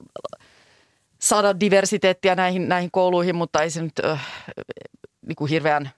[1.20, 4.00] saada diversiteettiä näihin, näihin kouluihin, mutta ei se nyt
[5.26, 5.90] niin kuin hirveän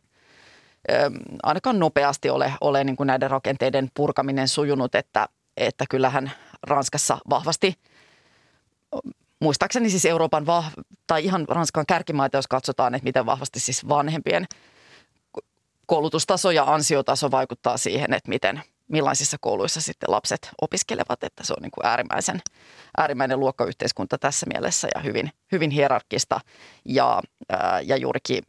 [1.43, 7.75] ainakaan nopeasti ole, ole niin kuin näiden rakenteiden purkaminen sujunut, että, että kyllähän Ranskassa vahvasti,
[9.41, 10.73] muistaakseni siis Euroopan vah,
[11.07, 14.47] tai ihan Ranskan kärkimaita, jos katsotaan, että miten vahvasti siis vanhempien
[15.87, 21.62] koulutustaso ja ansiotaso vaikuttaa siihen, että miten, millaisissa kouluissa sitten lapset opiskelevat, että se on
[21.62, 22.40] niin kuin äärimmäisen,
[22.99, 26.40] äärimmäinen luokkayhteiskunta tässä mielessä ja hyvin, hyvin hierarkista
[26.85, 27.22] ja,
[27.85, 28.42] ja juurikin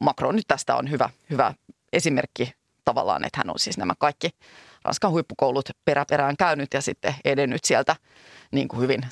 [0.00, 1.54] Macron nyt tästä on hyvä, hyvä
[1.92, 2.52] esimerkki
[2.84, 4.30] tavallaan, että hän on siis nämä kaikki
[4.84, 7.96] Ranskan huippukoulut peräperään käynyt ja sitten edennyt sieltä
[8.52, 9.06] niin kuin hyvin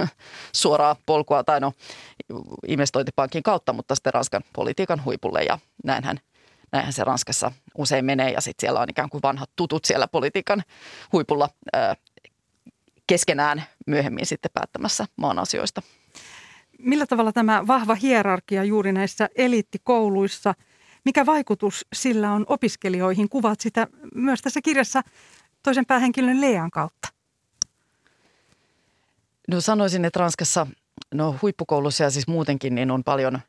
[0.52, 1.72] suoraa polkua tai no
[2.68, 6.20] investointipankin kautta, mutta sitten Ranskan politiikan huipulle ja näinhän,
[6.72, 10.62] näinhän se Ranskassa usein menee ja sitten siellä on ikään kuin vanhat tutut siellä politiikan
[11.12, 11.94] huipulla ää,
[13.06, 15.82] keskenään myöhemmin sitten päättämässä maan asioista.
[16.78, 20.54] Millä tavalla tämä vahva hierarkia juuri näissä eliittikouluissa–
[21.04, 23.28] mikä vaikutus sillä on opiskelijoihin?
[23.28, 25.02] Kuvaat sitä myös tässä kirjassa
[25.62, 27.08] toisen päähenkilön Lean kautta.
[29.48, 30.66] No sanoisin, että Ranskassa
[31.14, 33.40] no huippukoulussa ja siis muutenkin niin on paljon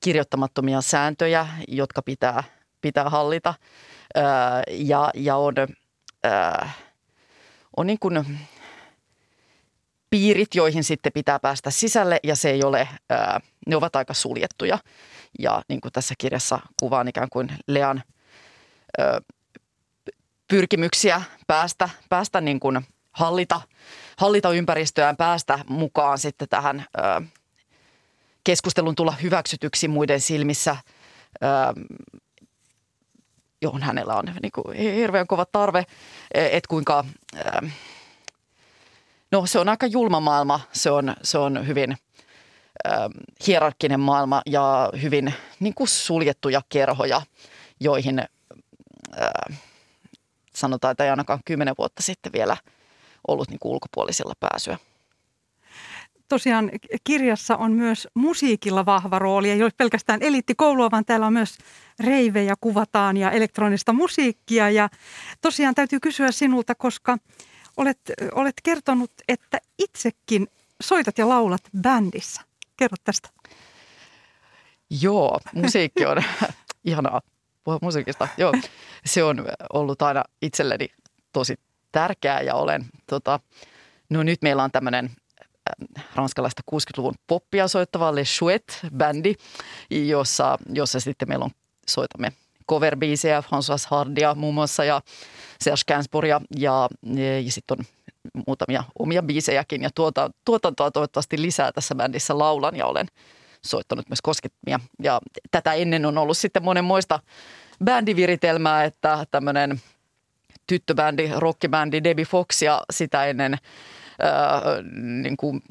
[0.00, 2.44] kirjoittamattomia sääntöjä, jotka pitää,
[2.80, 3.54] pitää hallita.
[4.14, 5.54] Ää, ja, ja on,
[6.24, 6.70] ää,
[7.76, 8.38] on niin kuin
[10.10, 14.78] piirit, joihin sitten pitää päästä sisälle ja se ei ole, ää, ne ovat aika suljettuja.
[15.38, 18.02] Ja niin kuin tässä kirjassa kuvaan ikään kuin Lean
[19.00, 19.20] ö,
[20.48, 22.80] pyrkimyksiä päästä, päästä niin kuin
[23.12, 23.60] hallita,
[24.16, 27.22] hallita ympäristöään, päästä mukaan sitten tähän ö,
[28.44, 30.76] keskustelun tulla hyväksytyksi muiden silmissä,
[31.42, 31.46] ö,
[33.62, 35.84] johon hänellä on niin kuin hirveän kova tarve,
[36.34, 37.04] että kuinka,
[37.36, 37.68] ö,
[39.32, 41.96] no se on aika julma maailma, se on, se on hyvin–
[43.46, 47.22] hierarkkinen maailma ja hyvin niin kuin suljettuja kerhoja,
[47.80, 49.58] joihin äh,
[50.54, 52.56] sanotaan, että ei ainakaan kymmenen vuotta sitten vielä
[53.28, 54.78] ollut niin kuin ulkopuolisilla pääsyä.
[56.30, 56.70] Tosiaan
[57.04, 59.50] kirjassa on myös musiikilla vahva rooli.
[59.50, 61.58] Ei ole pelkästään eliittikoulua, vaan täällä on myös
[62.00, 64.70] reivejä kuvataan ja elektronista musiikkia.
[64.70, 64.88] Ja
[65.40, 67.18] tosiaan täytyy kysyä sinulta, koska
[67.76, 67.98] olet,
[68.34, 70.48] olet kertonut, että itsekin
[70.82, 72.42] soitat ja laulat bändissä.
[72.76, 73.28] Kerro tästä.
[75.02, 76.16] Joo, musiikki on
[76.84, 77.20] ihanaa
[77.64, 78.28] puhua musiikista.
[78.36, 78.52] Joo,
[79.04, 80.88] se on ollut aina itselleni
[81.32, 81.54] tosi
[81.92, 83.40] tärkeää ja olen, tota,
[84.10, 85.10] no nyt meillä on tämmöinen
[86.14, 89.34] ranskalaista 60-luvun poppia soittava Le Chouette-bändi,
[89.90, 91.50] jossa, jossa sitten meillä on,
[91.88, 92.32] soitamme
[92.70, 95.00] cover-biisejä, François Hardia muun muassa ja
[95.60, 97.84] Serge Gainsbouria ja, ja, ja sitten on
[98.46, 103.06] muutamia omia biisejäkin ja tuota, tuotantoa toivottavasti lisää tässä bändissä laulan ja olen
[103.64, 104.80] soittanut myös koskettimia.
[105.02, 107.20] Ja tätä ennen on ollut sitten monenmoista
[107.84, 109.80] bändiviritelmää, että tämmöinen
[110.66, 113.58] tyttöbändi, rockibändi Debbie Fox ja sitä ennen
[114.22, 114.62] ää,
[115.22, 115.62] niin kuin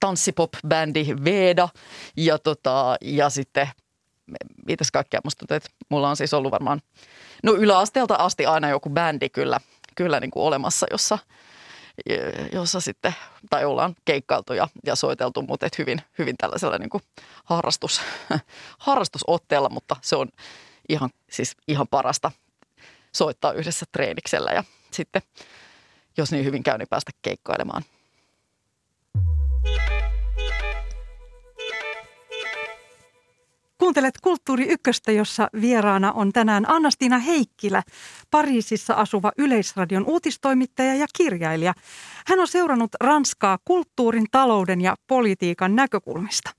[0.00, 1.68] tanssipop-bändi Veda.
[2.16, 3.68] Ja, tota, ja sitten
[4.66, 6.80] mitäs kaikkea musta että mulla on siis ollut varmaan,
[7.42, 9.60] no yläasteelta asti aina joku bändi kyllä,
[9.94, 11.18] kyllä niin kuin olemassa, jossa,
[12.52, 13.14] jossa sitten,
[13.50, 17.02] tai ollaan keikkailtu ja, ja soiteltu, mutta et hyvin, hyvin tällaisella niin kuin
[17.44, 18.00] harrastus,
[18.78, 20.28] harrastusotteella, mutta se on
[20.88, 22.32] ihan, siis ihan parasta
[23.14, 25.22] soittaa yhdessä treeniksellä ja sitten,
[26.18, 27.82] jos niin hyvin käy, niin päästä keikkailemaan–
[33.78, 37.82] Kuuntelet Kulttuuri Ykköstä, jossa vieraana on tänään Annastiina Heikkilä,
[38.30, 41.74] Pariisissa asuva Yleisradion uutistoimittaja ja kirjailija.
[42.26, 46.50] Hän on seurannut Ranskaa kulttuurin, talouden ja politiikan näkökulmista.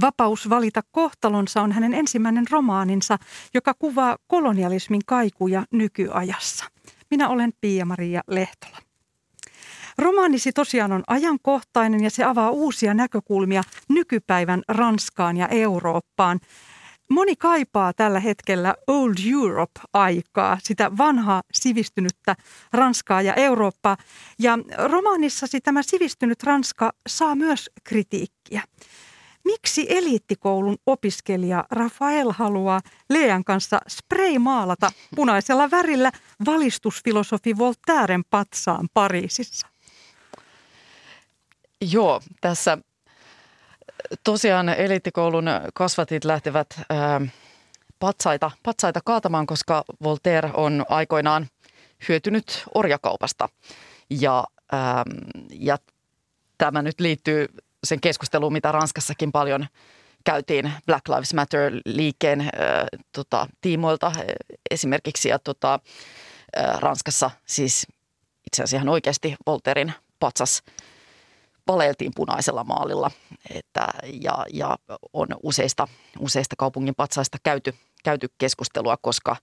[0.00, 3.18] Vapaus valita kohtalonsa on hänen ensimmäinen romaaninsa,
[3.54, 6.64] joka kuvaa kolonialismin kaikuja nykyajassa.
[7.10, 8.87] Minä olen Pia-Maria Lehtola.
[9.98, 16.40] Romaanisi tosiaan on ajankohtainen ja se avaa uusia näkökulmia nykypäivän Ranskaan ja Eurooppaan.
[17.10, 22.36] Moni kaipaa tällä hetkellä Old Europe-aikaa, sitä vanhaa sivistynyttä
[22.72, 23.96] Ranskaa ja Eurooppaa.
[24.38, 28.62] Ja romaanissasi tämä sivistynyt Ranska saa myös kritiikkiä.
[29.44, 32.80] Miksi eliittikoulun opiskelija Rafael haluaa
[33.10, 36.12] Lean kanssa spray-maalata punaisella värillä
[36.46, 39.77] valistusfilosofi Voltairen patsaan Pariisissa?
[41.80, 42.78] Joo, tässä
[44.24, 47.20] tosiaan eliittikoulun kasvatit lähtevät ää,
[47.98, 51.46] patsaita, patsaita kaatamaan, koska Voltaire on aikoinaan
[52.08, 53.48] hyötynyt orjakaupasta.
[54.10, 55.04] Ja, ää,
[55.50, 55.78] ja
[56.58, 57.46] tämä nyt liittyy
[57.84, 59.66] sen keskusteluun, mitä Ranskassakin paljon
[60.24, 64.12] käytiin Black Lives Matter-liikkeen ää, tota, tiimoilta
[64.70, 65.28] esimerkiksi.
[65.28, 65.80] Ja tota,
[66.56, 67.86] ää, Ranskassa siis
[68.46, 70.62] itse asiassa ihan oikeasti Voltairin patsas–
[71.68, 73.10] paleeltiin punaisella maalilla
[73.54, 73.86] että,
[74.22, 74.78] ja, ja
[75.12, 79.36] on useista, useista kaupungin patsaista käyty, käyty keskustelua, koska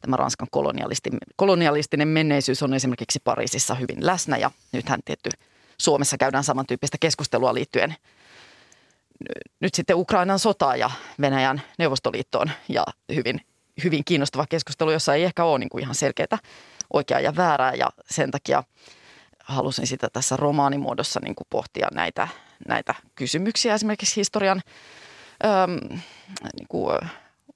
[0.00, 5.30] tämä Ranskan kolonialistinen, kolonialistinen menneisyys on esimerkiksi Pariisissa hyvin läsnä ja nythän tietty
[5.78, 7.94] Suomessa käydään samantyyppistä keskustelua liittyen
[9.60, 12.84] nyt sitten Ukrainan sotaan ja Venäjän Neuvostoliittoon ja
[13.14, 13.40] hyvin,
[13.84, 16.38] hyvin kiinnostava keskustelu, jossa ei ehkä ole niin kuin ihan selkeää
[16.92, 18.62] oikeaa ja väärää ja sen takia–
[19.46, 22.28] halusin sitä tässä romaanimuodossa niin kuin pohtia näitä,
[22.68, 24.62] näitä kysymyksiä esimerkiksi historian
[25.44, 25.98] äm,
[26.56, 26.98] niin kuin,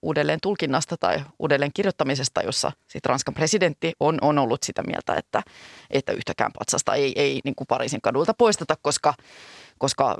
[0.02, 5.42] uudelleen tulkinnasta tai uudelleen kirjoittamisesta, jossa sit Ranskan presidentti on, on ollut sitä mieltä, että,
[5.90, 9.14] että yhtäkään patsasta ei, ei niin kuin Pariisin kadulta poisteta, koska,
[9.78, 10.18] koska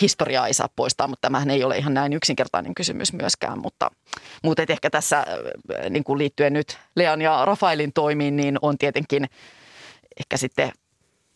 [0.00, 3.58] historiaa ei saa poistaa, mutta tämähän ei ole ihan näin yksinkertainen kysymys myöskään.
[3.58, 3.90] Mutta,
[4.42, 5.26] mutta ehkä tässä
[5.90, 9.26] niin kuin liittyen nyt Leon ja Rafaelin toimiin, niin on tietenkin–
[10.16, 10.72] ehkä sitten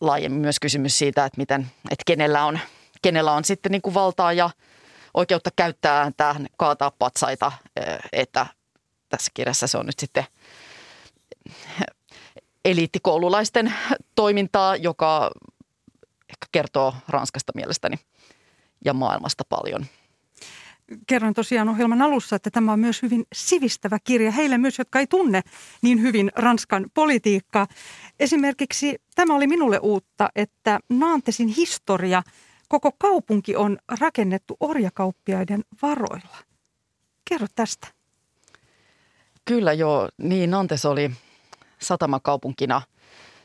[0.00, 1.60] laajemmin myös kysymys siitä, että, miten,
[1.90, 2.58] että kenellä, on,
[3.02, 4.50] kenellä on sitten niin kuin valtaa ja
[5.14, 7.52] oikeutta käyttää tähän kaataa patsaita,
[8.12, 8.46] että
[9.08, 10.24] tässä kirjassa se on nyt sitten
[12.64, 13.74] eliittikoululaisten
[14.14, 15.30] toimintaa, joka
[16.30, 17.96] ehkä kertoo Ranskasta mielestäni
[18.84, 19.87] ja maailmasta paljon–
[21.07, 25.07] kerroin tosiaan ohjelman alussa, että tämä on myös hyvin sivistävä kirja heille myös, jotka ei
[25.07, 25.42] tunne
[25.83, 27.66] niin hyvin Ranskan politiikkaa.
[28.20, 32.23] Esimerkiksi tämä oli minulle uutta, että Naantesin historia,
[32.68, 36.37] koko kaupunki on rakennettu orjakauppiaiden varoilla.
[37.29, 37.88] Kerro tästä.
[39.44, 41.11] Kyllä joo, niin Nantes oli
[41.79, 42.83] satamakaupunkina.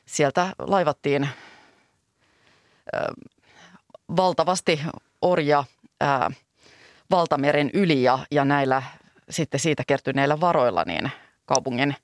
[0.06, 1.32] Sieltä laivattiin äh,
[4.16, 4.82] valtavasti
[5.22, 5.64] orja
[6.04, 6.38] äh,
[7.12, 8.84] valtameren yli ja, ja näillä
[9.30, 11.12] sitten siitä kertyneillä varoilla niin
[11.46, 11.96] kaupungin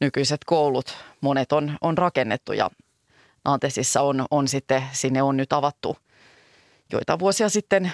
[0.00, 2.70] nykyiset koulut, monet on, on rakennettu ja
[3.44, 5.96] Naantesissa on, on sitten, sinne on nyt avattu
[6.92, 7.92] joita vuosia sitten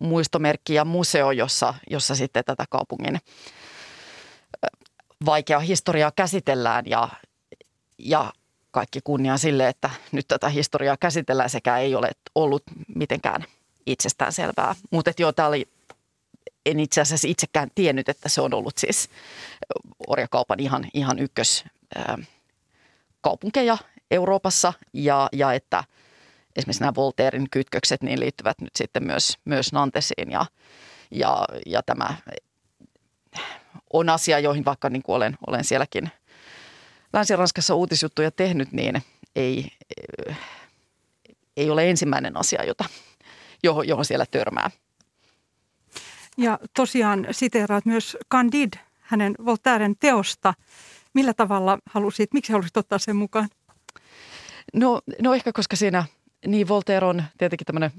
[0.00, 3.20] muistomerkki ja museo, jossa, jossa sitten tätä kaupungin
[5.26, 7.08] vaikeaa historiaa käsitellään ja,
[7.98, 8.32] ja
[8.70, 12.62] kaikki kunnia sille, että nyt tätä historiaa käsitellään sekä ei ole ollut
[12.94, 13.44] mitenkään
[13.86, 14.74] itsestään selvää.
[14.90, 15.68] Mutta joo, tämä oli
[16.66, 19.08] en itse asiassa itsekään tiennyt, että se on ollut siis
[20.06, 21.64] orjakaupan ihan, ihan ykkös
[23.20, 23.78] kaupunkeja
[24.10, 25.84] Euroopassa ja, ja että
[26.56, 30.46] esimerkiksi nämä Voltairin kytkökset niin liittyvät nyt sitten myös, myös Nantesiin ja,
[31.10, 32.14] ja, ja tämä
[33.92, 36.10] on asia, joihin vaikka niin kuin olen, olen sielläkin
[37.12, 39.02] Länsi-Ranskassa uutisjuttuja tehnyt, niin
[39.36, 39.68] ei,
[41.56, 42.84] ei ole ensimmäinen asia, jota,
[43.62, 44.70] johon, johon siellä törmää.
[46.36, 50.54] Ja tosiaan siteeraat myös Candide, hänen Voltairen teosta.
[51.14, 53.48] Millä tavalla halusit, miksi halusit ottaa sen mukaan?
[54.74, 56.04] No, no ehkä koska siinä,
[56.46, 57.90] niin Voltaire on tietenkin tämmöinen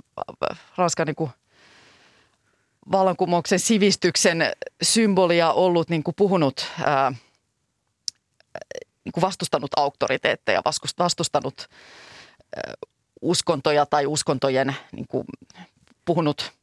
[0.77, 1.29] ranskan niin
[2.91, 7.11] vallankumouksen sivistyksen symbolia ollut niin kuin puhunut, ää,
[9.03, 10.61] niin kuin vastustanut auktoriteetteja,
[10.99, 11.69] vastustanut
[12.55, 12.73] ää,
[13.21, 15.25] uskontoja tai uskontojen niin kuin
[16.05, 16.53] puhunut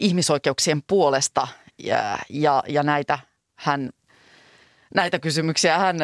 [0.00, 3.18] ihmisoikeuksien puolesta ja, ja, ja näitä
[3.56, 3.90] hän,
[4.94, 5.96] näitä kysymyksiä hän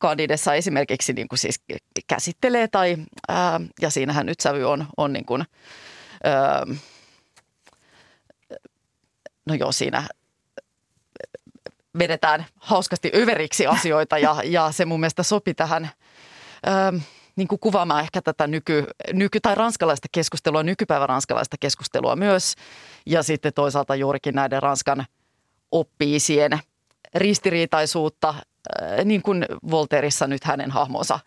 [0.00, 1.60] Candidessa esimerkiksi niin kuin siis
[2.06, 2.96] käsittelee tai,
[3.28, 5.44] ää, ja siinähän nyt sävy on, on niin kuin,
[6.24, 6.66] ää,
[9.46, 10.08] no joo siinä
[11.98, 15.90] vedetään hauskasti överiksi asioita ja, ja se mun mielestä sopi tähän
[16.66, 16.92] ää,
[17.36, 22.54] niin kuin kuvaamaan ehkä tätä nyky, nyky, tai ranskalaista keskustelua, nykypäivän ranskalaista keskustelua myös.
[23.06, 25.06] Ja sitten toisaalta juurikin näiden Ranskan
[25.70, 26.58] oppiisien
[27.14, 31.18] ristiriitaisuutta, äh, niin kuin Volterissa nyt hänen hahmonsa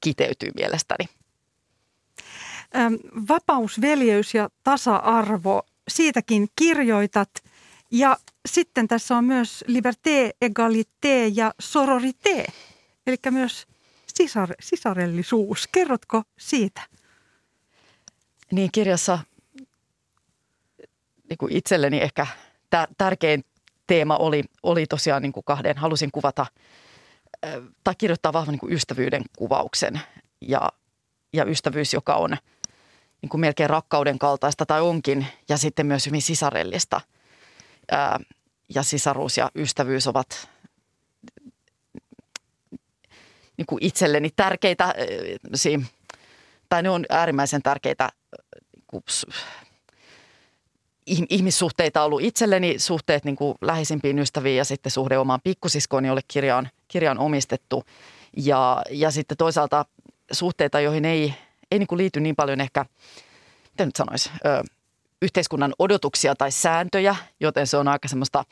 [0.00, 1.06] kiteytyy mielestäni.
[3.28, 7.30] Vapaus, veljeys ja tasa-arvo, siitäkin kirjoitat.
[7.90, 8.16] Ja
[8.48, 12.52] sitten tässä on myös liberté, égalité ja sororité,
[13.06, 13.66] eli myös
[14.16, 15.68] sisar, sisarellisuus.
[15.72, 16.82] Kerrotko siitä?
[18.52, 19.18] Niin kirjassa
[21.28, 22.26] niin kuin itselleni ehkä
[22.98, 23.44] tärkein
[23.86, 25.78] teema oli, oli tosiaan niin kuin kahden.
[25.78, 26.46] Halusin kuvata
[27.84, 30.00] tai kirjoittaa vahvan niin kuin ystävyyden kuvauksen
[30.40, 30.68] ja,
[31.32, 32.36] ja ystävyys, joka on
[33.22, 37.00] niin kuin melkein rakkauden kaltaista tai onkin ja sitten myös hyvin sisarellista.
[38.74, 40.48] ja sisaruus ja ystävyys ovat
[43.56, 44.94] niin kuin itselleni tärkeitä,
[46.68, 48.08] tai ne on äärimmäisen tärkeitä
[51.06, 56.20] niin ihmissuhteita ollut itselleni, suhteet niin kuin läheisimpiin ystäviin ja sitten suhde omaan pikkusiskoon, jolle
[56.28, 57.84] kirja on, kirja on omistettu.
[58.36, 59.84] Ja, ja sitten toisaalta
[60.32, 61.34] suhteita, joihin ei,
[61.70, 62.86] ei niin kuin liity niin paljon ehkä,
[63.70, 64.62] miten nyt sanoisi, ö,
[65.22, 68.44] yhteiskunnan odotuksia tai sääntöjä, joten se on aika semmoista–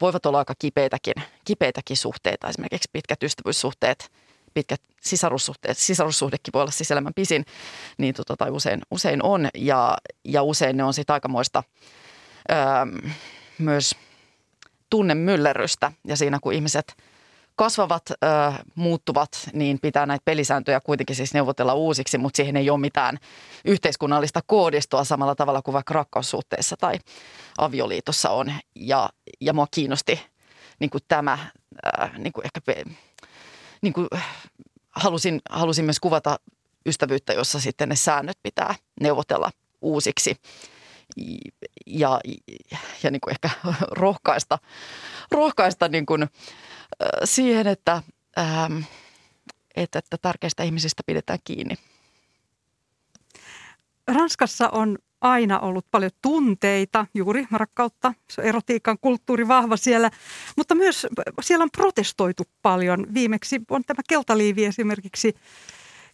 [0.00, 1.14] voivat olla aika kipeitäkin,
[1.44, 4.10] kipeitäkin suhteita, esimerkiksi pitkät ystävyyssuhteet,
[4.54, 7.44] pitkät sisarussuhteet, sisarussuhdekin voi olla siis elämän pisin,
[7.98, 11.62] niin tota, tai usein, usein on, ja, ja usein ne on sitten aikamoista
[12.50, 12.56] öö,
[13.58, 13.94] myös
[14.90, 16.94] tunnemyllerrystä, ja siinä kun ihmiset–
[17.60, 18.16] kasvavat, ö,
[18.74, 23.18] muuttuvat, niin pitää näitä pelisääntöjä kuitenkin siis neuvotella uusiksi, mutta siihen ei ole mitään
[23.64, 26.94] yhteiskunnallista koodistoa samalla tavalla kuin vaikka rakkaussuhteessa tai
[27.58, 28.52] avioliitossa on.
[28.74, 29.08] Ja,
[29.40, 30.20] ja mua kiinnosti
[30.78, 31.38] niin kuin tämä,
[31.86, 32.60] ö, niin kuin ehkä
[33.82, 34.08] niin kuin
[34.90, 36.36] halusin, halusin myös kuvata
[36.86, 39.50] ystävyyttä, jossa sitten ne säännöt pitää neuvotella
[39.82, 40.36] uusiksi
[41.86, 42.20] ja,
[43.02, 43.50] ja niin kuin ehkä
[43.90, 44.58] rohkaista,
[45.30, 46.28] rohkaista niin kuin,
[47.24, 48.02] siihen, että,
[48.38, 48.78] ähm,
[49.76, 51.74] että, että tärkeistä ihmisistä pidetään kiinni.
[54.06, 60.10] Ranskassa on aina ollut paljon tunteita, juuri rakkautta, se erotiikan kulttuuri vahva siellä,
[60.56, 61.06] mutta myös
[61.42, 63.06] siellä on protestoitu paljon.
[63.14, 65.34] Viimeksi on tämä keltaliivi esimerkiksi,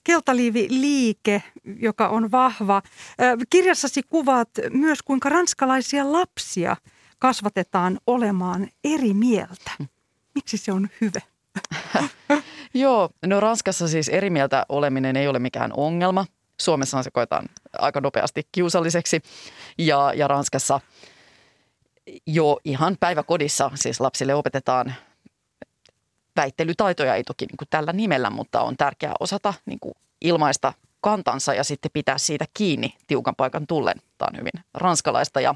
[0.05, 1.43] keltaliiviliike,
[1.79, 2.83] joka on vahva.
[3.51, 6.77] Kirjassasi kuvaat myös, kuinka ranskalaisia lapsia
[7.19, 9.71] kasvatetaan olemaan eri mieltä.
[10.37, 11.21] Miksi se on hyvä?
[12.75, 16.27] Joo, no Ranskassa siis eri mieltä oleminen ei ole mikään ongelma.
[16.61, 17.47] Suomessa se koetaan
[17.79, 19.21] aika nopeasti kiusalliseksi
[19.79, 20.81] ja, ja Ranskassa
[22.27, 24.95] jo ihan päiväkodissa siis lapsille opetetaan
[26.37, 31.55] väittelytaitoja, ei toki niin kuin tällä nimellä, mutta on tärkeää osata niin kuin ilmaista kantansa
[31.55, 33.97] ja sitten pitää siitä kiinni tiukan paikan tullen.
[34.19, 35.55] Tämä on hyvin ranskalaista ja,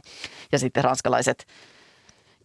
[0.52, 1.46] ja sitten ranskalaiset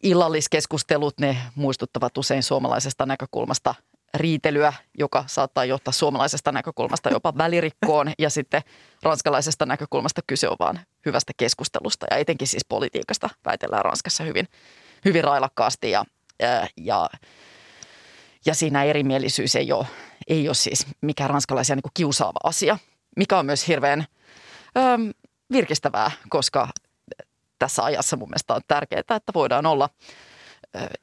[0.06, 3.76] illalliskeskustelut, ne muistuttavat usein suomalaisesta näkökulmasta
[4.14, 8.12] riitelyä, joka saattaa johtaa suomalaisesta näkökulmasta jopa välirikkoon.
[8.20, 8.62] Ja sitten
[9.04, 12.06] ranskalaisesta näkökulmasta kyse on vaan hyvästä keskustelusta.
[12.12, 14.48] Ja etenkin siis politiikasta väitellään Ranskassa hyvin,
[15.06, 15.92] hyvin railakkaasti.
[15.92, 16.06] Ja,
[16.78, 17.10] ja,
[18.46, 19.88] ja siinä erimielisyys ei ole,
[20.28, 22.78] ei ole siis mikään ranskalaisia niin kiusaava asia,
[23.18, 24.06] mikä on myös hirveän
[24.78, 24.82] ö,
[25.52, 26.68] virkistävää, koska
[27.60, 29.90] tässä ajassa mun mielestä on tärkeää, että voidaan olla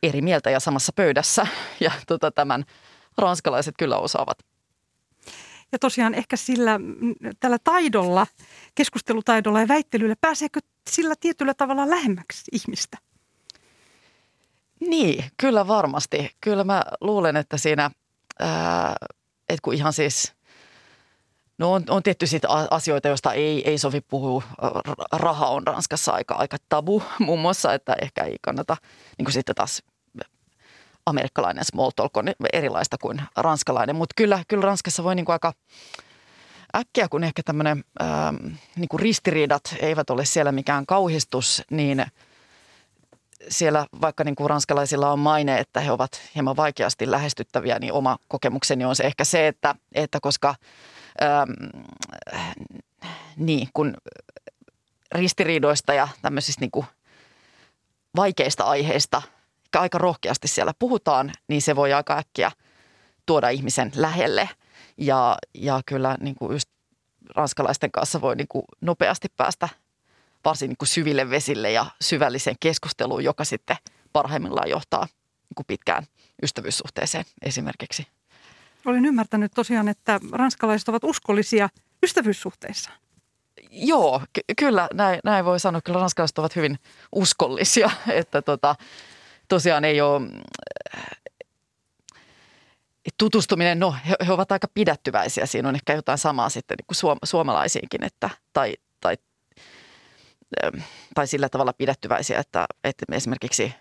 [0.03, 1.47] eri mieltä ja samassa pöydässä.
[1.81, 2.65] Ja tota, tämän
[3.19, 4.39] ranskalaiset kyllä osaavat.
[5.73, 6.81] Ja tosiaan ehkä sillä
[7.41, 8.27] tällä taidolla,
[8.75, 12.99] keskustelutaidolla ja väittelyllä, pääseekö sillä tietyllä tavalla lähemmäksi ihmistä?
[14.81, 16.31] Niin, kyllä varmasti.
[16.41, 17.91] Kyllä mä luulen, että siinä,
[18.39, 18.97] ää,
[19.49, 20.33] että kun ihan siis,
[21.63, 24.43] no on, on tietty siitä asioita, joista ei, ei sovi puhua.
[25.13, 28.77] Raha on Ranskassa aika, aika tabu muun muassa, että ehkä ei kannata,
[29.19, 29.83] niin kuin sitten taas
[31.07, 35.53] amerikkalainen small talk on erilaista kuin ranskalainen, mutta kyllä, kyllä Ranskassa voi niin kuin aika
[36.77, 37.85] äkkiä, kun ehkä tämmöinen
[38.77, 42.07] niin kuin ristiriidat eivät ole siellä mikään kauhistus, niin
[43.49, 48.19] siellä vaikka niin kuin ranskalaisilla on maine, että he ovat hieman vaikeasti lähestyttäviä, niin oma
[48.29, 50.55] kokemukseni on se ehkä se, että, että koska
[51.23, 51.51] ähm,
[53.37, 53.95] niin, kun
[55.15, 56.87] ristiriidoista ja tämmöisistä niin kuin
[58.17, 59.23] vaikeista aiheista–
[59.81, 62.53] aika rohkeasti siellä puhutaan, niin se voi aika äkkiä
[63.27, 64.49] tuoda ihmisen lähelle.
[64.97, 66.69] Ja, ja kyllä niin kuin just
[67.35, 69.69] ranskalaisten kanssa voi niin kuin nopeasti päästä
[70.45, 73.77] varsin niin kuin syville vesille ja syvälliseen keskusteluun, joka sitten
[74.13, 76.07] parhaimmillaan johtaa niin kuin pitkään
[76.43, 78.07] ystävyyssuhteeseen esimerkiksi.
[78.87, 81.69] Olen ymmärtänyt tosiaan, että ranskalaiset ovat uskollisia
[82.03, 82.91] ystävyyssuhteissa.
[83.71, 85.81] Joo, ky- kyllä näin, näin voi sanoa.
[85.81, 86.79] Kyllä ranskalaiset ovat hyvin
[87.13, 88.75] uskollisia, että tota,
[89.49, 90.23] tosiaan ei ole
[93.19, 95.47] tutustuminen, no he, he ovat aika pidättyväisiä.
[95.47, 99.17] Siinä on ehkä jotain samaa sitten niin kuin suom, suomalaisiinkin, että, tai, tai,
[101.15, 103.75] tai sillä tavalla pidättyväisiä, että, että esimerkiksi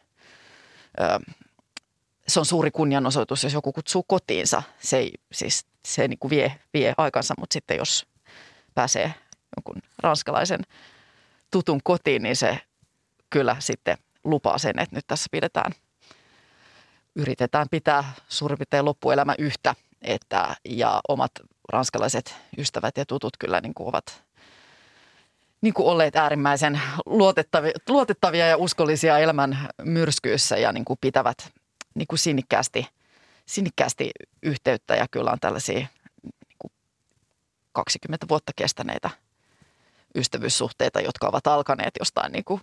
[2.27, 4.63] se on suuri kunnianosoitus, jos joku kutsuu kotiinsa.
[4.79, 8.05] Se, ei, siis, se niin kuin vie, vie aikansa, mutta sitten jos
[8.75, 9.13] pääsee
[9.57, 10.61] jonkun ranskalaisen
[11.51, 12.59] tutun kotiin, niin se
[13.29, 15.71] kyllä sitten– lupaa sen, että nyt tässä pidetään,
[17.15, 19.75] yritetään pitää suurin piirtein loppuelämä yhtä.
[20.01, 21.31] Että, ja omat
[21.73, 24.23] ranskalaiset ystävät ja tutut kyllä niin kuin ovat
[25.61, 31.51] niin kuin olleet äärimmäisen luotettavia, luotettavia ja uskollisia elämän myrskyissä ja niin kuin pitävät
[31.95, 32.87] niin kuin sinnikkäästi,
[33.45, 34.11] sinnikkäästi
[34.43, 35.87] yhteyttä ja kyllä on tällaisia
[36.23, 36.71] niin kuin
[37.71, 39.09] 20 vuotta kestäneitä
[40.15, 42.61] ystävyyssuhteita, jotka ovat alkaneet jostain niin kuin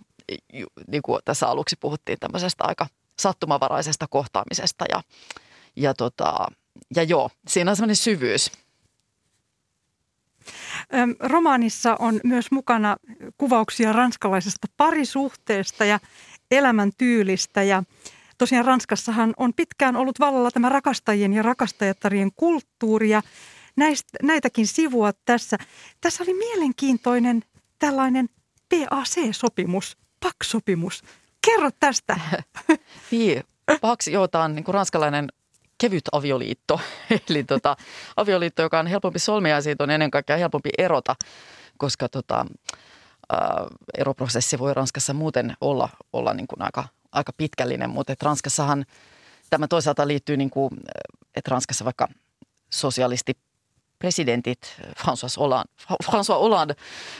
[0.87, 2.87] niin kuin tässä aluksi puhuttiin tämmöisestä aika
[3.19, 5.01] sattumavaraisesta kohtaamisesta ja,
[5.75, 6.47] ja, tota,
[6.95, 8.51] ja joo, siinä on semmoinen syvyys.
[11.19, 12.97] Romaanissa on myös mukana
[13.37, 15.99] kuvauksia ranskalaisesta parisuhteesta ja
[16.51, 17.83] elämäntyylistä ja
[18.39, 23.21] tosiaan Ranskassahan on pitkään ollut vallalla tämä rakastajien ja rakastajattarien kulttuuri ja
[23.75, 25.57] näistä, näitäkin sivua tässä.
[26.01, 27.41] Tässä oli mielenkiintoinen
[27.79, 28.29] tällainen
[28.69, 31.03] PAC-sopimus PAK-sopimus.
[31.45, 32.19] Kerro tästä.
[33.11, 33.43] niin,
[33.81, 35.27] PAX, joo, tämä on niin kuin ranskalainen
[35.77, 36.79] kevyt avioliitto.
[37.29, 37.75] Eli tota,
[38.17, 41.15] avioliitto, joka on helpompi solmia ja siitä on ennen kaikkea helpompi erota,
[41.77, 42.45] koska tota,
[43.29, 43.65] ää,
[43.97, 48.85] eroprosessi voi Ranskassa muuten olla, olla niin kuin aika, aika pitkällinen, mutta et Ranskassahan
[49.49, 50.71] tämä toisaalta liittyy, niin kuin,
[51.35, 52.07] että Ranskassa vaikka
[52.69, 53.37] sosialisti
[53.99, 55.71] presidentit, François Hollande,
[56.05, 56.75] François Hollande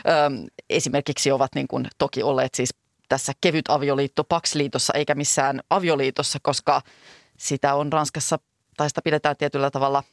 [0.08, 2.70] ähm, esimerkiksi ovat niin kuin toki olleet siis
[3.10, 6.82] tässä kevyt avioliitto paksliitossa eikä missään avioliitossa, koska
[7.38, 8.40] sitä on Ranskassa
[8.78, 10.04] tai sitä pidetään tietyllä tavalla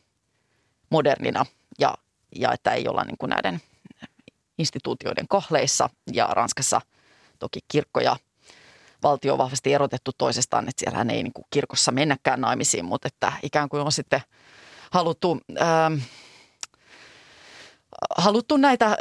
[0.91, 1.47] modernina
[1.79, 1.95] ja,
[2.37, 3.61] ja että ei olla niin kuin näiden
[4.59, 6.81] instituutioiden kohleissa ja Ranskassa
[7.39, 8.17] toki kirkko ja
[9.03, 13.33] valtio on vahvasti erotettu toisestaan, että siellä ei niin kuin kirkossa mennäkään naimisiin, mutta että
[13.43, 14.21] ikään kuin on sitten
[14.91, 15.95] haluttu ähm,
[18.17, 18.97] haluttu näitä äh,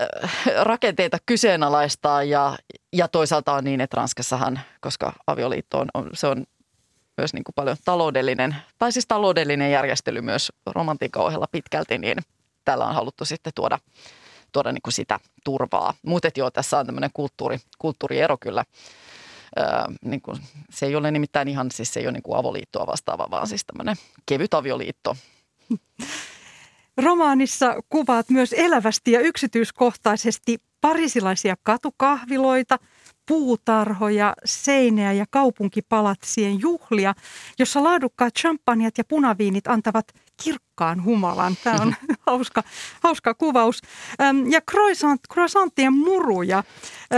[0.61, 2.57] rakenteita kyseenalaistaa ja,
[2.93, 6.45] ja toisaalta on niin, että Ranskassahan, koska avioliitto on, on se on
[7.17, 12.17] myös niin kuin paljon taloudellinen, tai siis taloudellinen järjestely myös romantiikan ohella pitkälti, niin
[12.65, 13.79] tällä on haluttu sitten tuoda,
[14.51, 15.93] tuoda niin kuin sitä turvaa.
[16.05, 18.65] Mutta joo, tässä on tämmöinen kulttuuri, kulttuuriero kyllä.
[19.57, 19.65] Öö,
[20.01, 20.37] niin kuin,
[20.69, 23.65] se ei ole nimittäin ihan, siis se ei ole niin kuin avoliittoa vastaava, vaan siis
[23.65, 23.95] tämmöinen
[24.25, 25.17] kevyt avioliitto.
[26.97, 32.79] Romaanissa kuvaat myös elävästi ja yksityiskohtaisesti parisilaisia katukahviloita,
[33.27, 37.13] puutarhoja, seinää ja kaupunkipalatsien juhlia,
[37.59, 40.07] jossa laadukkaat champagnat ja punaviinit antavat
[40.43, 41.57] kirkkaan humalan.
[41.63, 41.95] Tämä on
[42.27, 42.63] hauska,
[43.03, 43.81] hauska kuvaus.
[44.49, 46.63] Ja croissant, croissanttien muruja,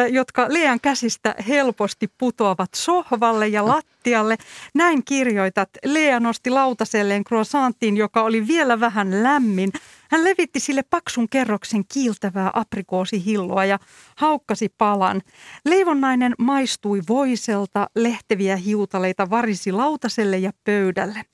[0.09, 4.37] jotka Lean käsistä helposti putoavat sohvalle ja lattialle.
[4.73, 5.69] Näin kirjoitat.
[5.85, 9.71] Lea nosti lautaselleen croissanttiin, joka oli vielä vähän lämmin.
[10.11, 13.79] Hän levitti sille paksun kerroksen kiiltävää aprikoosihilloa ja
[14.17, 15.21] haukkasi palan.
[15.65, 21.25] Leivonnainen maistui voiselta, lehteviä hiutaleita varisi lautaselle ja pöydälle.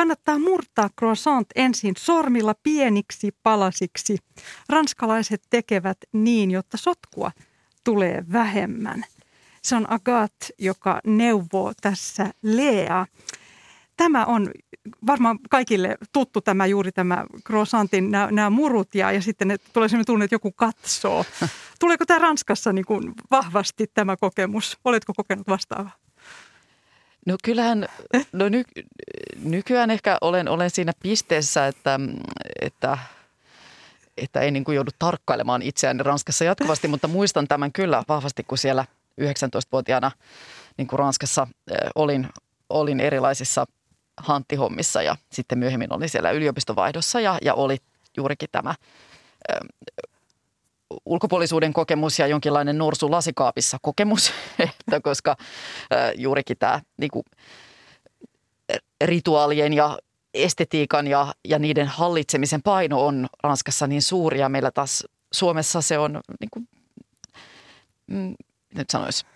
[0.00, 4.16] Kannattaa murtaa croissant ensin sormilla pieniksi palasiksi.
[4.68, 7.30] Ranskalaiset tekevät niin, jotta sotkua
[7.84, 9.04] tulee vähemmän.
[9.62, 13.06] Se on Agat, joka neuvoo tässä Lea.
[13.96, 14.50] Tämä on
[15.06, 19.88] varmaan kaikille tuttu tämä juuri tämä croissantin nämä, nämä murut ja, ja sitten ne, tulee
[19.88, 21.24] sellainen tunne, että joku katsoo.
[21.80, 24.78] Tuleeko tämä Ranskassa niin kuin vahvasti tämä kokemus?
[24.84, 26.09] Oletko kokenut vastaavaa?
[27.26, 27.86] No kyllähän,
[28.32, 28.62] no ny,
[29.44, 32.00] nykyään ehkä olen, olen siinä pisteessä, että,
[32.60, 32.98] että,
[34.16, 38.58] että ei niin kuin joudu tarkkailemaan itseäni Ranskassa jatkuvasti, mutta muistan tämän kyllä vahvasti, kun
[38.58, 38.84] siellä
[39.20, 40.10] 19-vuotiaana
[40.76, 41.46] niin kuin Ranskassa
[41.94, 42.28] olin,
[42.68, 43.66] olin erilaisissa
[44.16, 47.76] hanttihommissa ja sitten myöhemmin olin siellä yliopistovaihdossa ja, ja oli
[48.16, 48.74] juurikin tämä
[51.06, 55.36] ulkopuolisuuden kokemus ja jonkinlainen norsu lasikaapissa kokemus, että koska
[56.16, 57.24] juurikin tämä niin kuin,
[59.04, 59.98] rituaalien ja
[60.34, 65.98] estetiikan ja, ja niiden hallitsemisen paino on Ranskassa niin suuri ja meillä taas Suomessa se
[65.98, 66.68] on, niin kuin,
[68.06, 68.34] mm,
[68.74, 69.26] nyt sanoisi,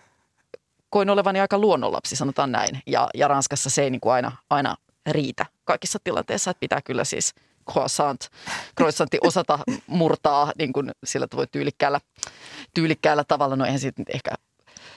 [0.90, 2.82] koin olevani aika luonnonlapsi, sanotaan näin.
[2.86, 4.76] Ja, ja Ranskassa se ei niin kuin aina, aina
[5.10, 7.34] riitä kaikissa tilanteissa, että pitää kyllä siis–
[7.72, 8.28] croissant,
[8.78, 12.00] croissantti osata murtaa niin kuin sillä tavoin tyylikkäällä,
[12.74, 13.56] tyylikkäällä tavalla.
[13.56, 14.30] No eihän siitä ehkä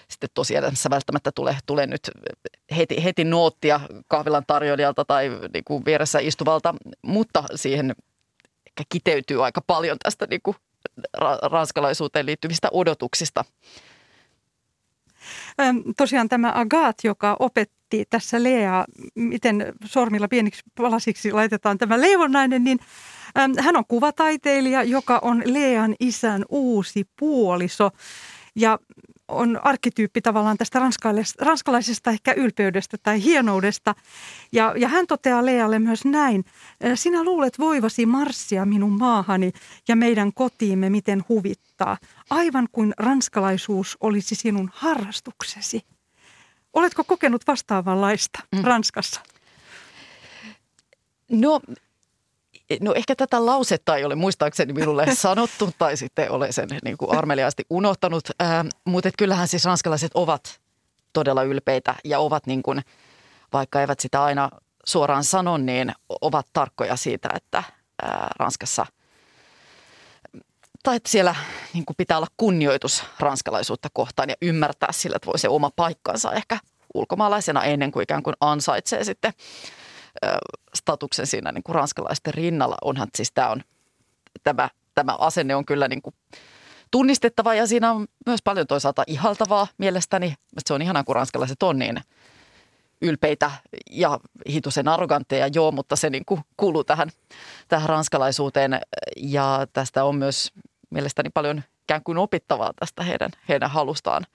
[0.07, 2.11] sitten tosiaan välttämättä tule, tule nyt
[2.77, 7.95] heti, heti noottia kahvilan tarjoilijalta tai niin kuin vieressä istuvalta, mutta siihen
[8.67, 10.57] ehkä kiteytyy aika paljon tästä niin kuin
[11.41, 13.45] ranskalaisuuteen liittyvistä odotuksista.
[15.97, 18.85] Tosiaan tämä Agat, joka opetti tässä Lea,
[19.15, 22.79] miten sormilla pieniksi palasiksi laitetaan tämä leivonnainen, niin
[23.59, 27.89] hän on kuvataiteilija, joka on Lean isän uusi puoliso.
[28.55, 28.79] Ja
[29.27, 30.79] on arkkityyppi tavallaan tästä
[31.39, 33.95] ranskalaisesta ehkä ylpeydestä tai hienoudesta.
[34.51, 36.45] Ja, ja hän toteaa Lealle myös näin,
[36.95, 39.51] sinä luulet voivasi marssia minun maahani
[39.87, 41.97] ja meidän kotiimme miten huvittaa,
[42.29, 45.81] aivan kuin ranskalaisuus olisi sinun harrastuksesi.
[46.73, 48.63] Oletko kokenut vastaavanlaista mm.
[48.63, 49.21] Ranskassa?
[51.31, 51.61] No
[52.81, 57.17] No ehkä tätä lausetta ei ole muistaakseni minulle sanottu tai sitten olen sen niin kuin
[57.17, 60.59] armeliaasti unohtanut, äh, mutta kyllähän siis ranskalaiset ovat
[61.13, 62.81] todella ylpeitä ja ovat niin kuin,
[63.53, 64.49] vaikka eivät sitä aina
[64.85, 65.91] suoraan sano, niin
[66.21, 67.69] ovat tarkkoja siitä, että äh,
[68.39, 68.85] Ranskassa
[70.83, 71.35] tai että siellä
[71.73, 76.31] niin kuin pitää olla kunnioitus ranskalaisuutta kohtaan ja ymmärtää sillä, että voi se oma paikkansa
[76.31, 76.59] ehkä
[76.93, 79.33] ulkomaalaisena ennen kuin ikään kuin ansaitsee sitten
[80.75, 82.77] statuksen siinä niin kuin ranskalaisten rinnalla.
[82.81, 83.63] Onhan siis tämä on,
[84.43, 86.15] tämä, tämä asenne on kyllä niin kuin
[86.91, 90.35] tunnistettava ja siinä on myös paljon toisaalta ihaltavaa mielestäni.
[90.65, 92.01] Se on ihanaa, kun ranskalaiset on niin
[93.01, 93.51] ylpeitä
[93.91, 97.09] ja hitusen arrogantteja, joo, mutta se niin kuin kuuluu tähän,
[97.67, 98.81] tähän ranskalaisuuteen
[99.17, 100.51] ja tästä on myös
[100.89, 104.25] mielestäni paljon ikään kuin opittavaa tästä heidän, heidän halustaan.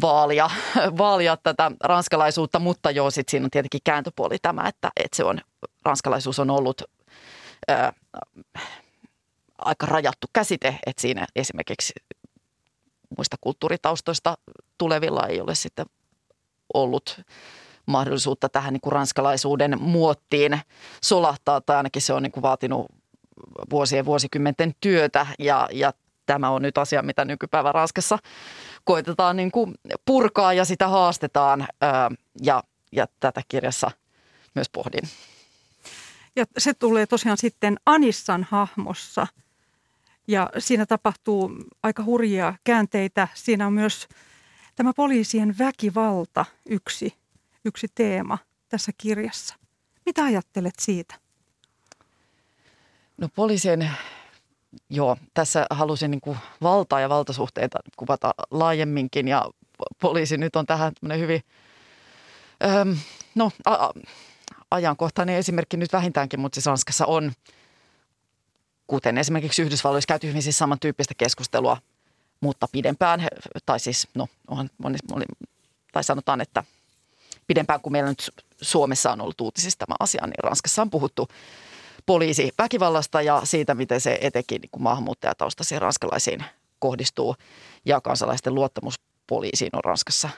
[0.00, 0.50] Vaalia,
[0.98, 5.40] vaalia tätä ranskalaisuutta, mutta joo, sitten siinä on tietenkin kääntöpuoli tämä, että, että se on,
[5.84, 6.82] ranskalaisuus on ollut
[7.68, 7.92] ää,
[9.58, 11.92] aika rajattu käsite, että siinä esimerkiksi
[13.16, 14.38] muista kulttuuritaustoista
[14.78, 15.86] tulevilla ei ole sitten
[16.74, 17.20] ollut
[17.86, 20.60] mahdollisuutta tähän niin kuin ranskalaisuuden muottiin
[21.02, 22.86] solahtaa, tai ainakin se on niin kuin vaatinut
[23.70, 25.92] vuosien vuosikymmenten työtä, ja, ja
[26.26, 28.18] tämä on nyt asia, mitä nykypäivän Ranskassa
[28.84, 29.74] koitetaan niin kuin
[30.04, 31.68] purkaa ja sitä haastetaan
[32.42, 32.62] ja,
[32.92, 33.90] ja tätä kirjassa
[34.54, 35.08] myös pohdin.
[36.36, 39.26] Ja se tulee tosiaan sitten Anissan hahmossa
[40.28, 41.50] ja siinä tapahtuu
[41.82, 43.28] aika hurjia käänteitä.
[43.34, 44.08] Siinä on myös
[44.76, 47.14] tämä poliisien väkivalta yksi,
[47.64, 49.54] yksi teema tässä kirjassa.
[50.06, 51.14] Mitä ajattelet siitä?
[53.16, 53.90] No poliisien
[54.90, 59.50] Joo, tässä halusin niin kuin valtaa ja valtasuhteita kuvata laajemminkin ja
[60.00, 61.42] poliisi nyt on tähän hyvin,
[62.64, 62.96] öm,
[63.34, 63.90] no a,
[64.70, 67.32] ajankohtainen esimerkki nyt vähintäänkin, mutta siis Ranskassa on,
[68.86, 71.76] kuten esimerkiksi Yhdysvalloissa käyty hyvin siis samantyyppistä keskustelua,
[72.40, 73.28] mutta pidempään,
[73.66, 75.24] tai siis no, on, moni, moni,
[75.92, 76.64] tai sanotaan, että
[77.46, 78.30] pidempään kuin meillä nyt
[78.62, 81.28] Suomessa on ollut uutisissa tämä asia, niin Ranskassa on puhuttu
[82.08, 86.44] poliisi väkivallasta ja siitä, miten se etenkin niin maahanmuuttajataustaisiin ranskalaisiin
[86.78, 87.36] kohdistuu
[87.84, 88.94] ja kansalaisten luottamus
[89.26, 90.28] poliisiin on Ranskassa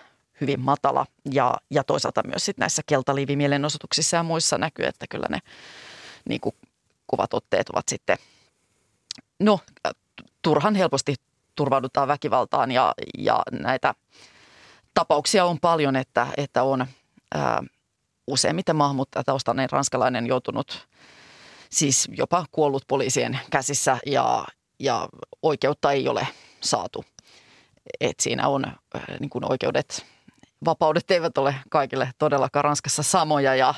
[0.40, 1.06] hyvin matala.
[1.32, 5.38] Ja, ja toisaalta myös sit näissä keltaliivimielenosoituksissa ja muissa näkyy, että kyllä ne
[6.28, 6.54] niin kuin
[7.06, 8.18] kuvat otteet ovat sitten,
[9.40, 9.60] no
[10.42, 11.14] turhan helposti
[11.56, 13.94] turvaudutaan väkivaltaan ja, ja näitä
[14.94, 16.86] tapauksia on paljon, että, että on
[17.34, 17.62] ää,
[18.26, 20.90] useimmiten maahanmuuttajataustainen ranskalainen joutunut
[21.72, 24.44] siis jopa kuollut poliisien käsissä ja,
[24.78, 25.08] ja
[25.42, 26.28] oikeutta ei ole
[26.60, 27.04] saatu.
[28.00, 28.64] Et siinä on
[29.20, 30.06] niin kuin oikeudet,
[30.64, 33.74] vapaudet eivät ole kaikille todellakaan Ranskassa samoja ja,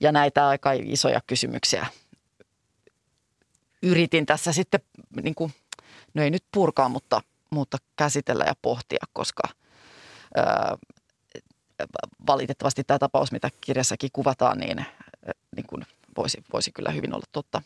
[0.00, 1.86] ja näitä aika isoja kysymyksiä
[3.82, 4.80] yritin tässä sitten
[5.22, 5.52] niin kuin,
[6.14, 7.20] no ei nyt purkaa, mutta,
[7.50, 9.42] mutta käsitellä ja pohtia, koska
[10.36, 10.76] ää,
[12.26, 14.86] valitettavasti tämä tapaus, mitä kirjassakin kuvataan, niin,
[15.56, 15.86] niin kuin
[16.16, 17.62] voisi, voisi kyllä hyvin olla totta.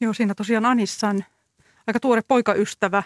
[0.00, 1.24] Joo, siinä tosiaan Anissan
[1.86, 3.02] aika tuore poikaystävä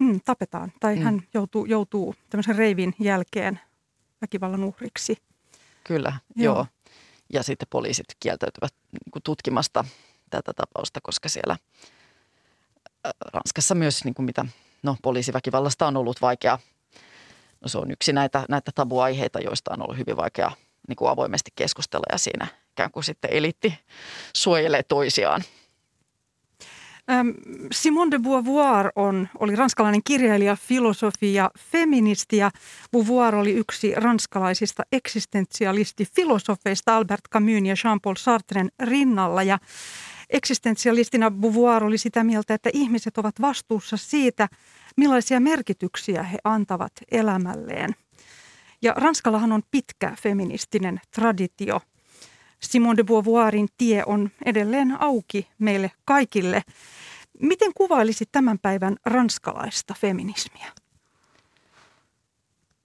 [0.00, 1.02] hmm, tapetaan tai mm.
[1.02, 3.60] hän joutuu, joutuu tämmöisen reivin jälkeen
[4.22, 5.16] väkivallan uhriksi.
[5.84, 6.54] Kyllä, joo.
[6.54, 6.66] joo.
[7.32, 9.84] Ja sitten poliisit kieltäytyvät niin tutkimasta
[10.30, 11.56] tätä tapausta, koska siellä
[13.32, 14.46] Ranskassa myös niin kuin mitä
[14.82, 16.58] no, poliisiväkivallasta on ollut vaikea.
[17.60, 20.52] No, se on yksi näitä, näitä tabuaiheita, joista on ollut hyvin vaikea
[20.88, 23.78] niin kuin avoimesti keskustella ja siinä ikään kuin sitten elitti
[24.32, 25.42] suojelee toisiaan.
[27.72, 32.50] Simone de Beauvoir on, oli ranskalainen kirjailija, filosofi ja feministi ja
[32.92, 39.58] Beauvoir oli yksi ranskalaisista eksistentialisti-filosofeista Albert Camus ja Jean-Paul Sartren rinnalla ja
[40.30, 44.48] Eksistensialistina Beauvoir oli sitä mieltä, että ihmiset ovat vastuussa siitä,
[44.96, 47.94] millaisia merkityksiä he antavat elämälleen.
[48.84, 51.80] Ja Ranskallahan on pitkä feministinen traditio.
[52.60, 56.62] Simone de Beauvoirin tie on edelleen auki meille kaikille.
[57.40, 60.72] Miten kuvailisit tämän päivän ranskalaista feminismiä?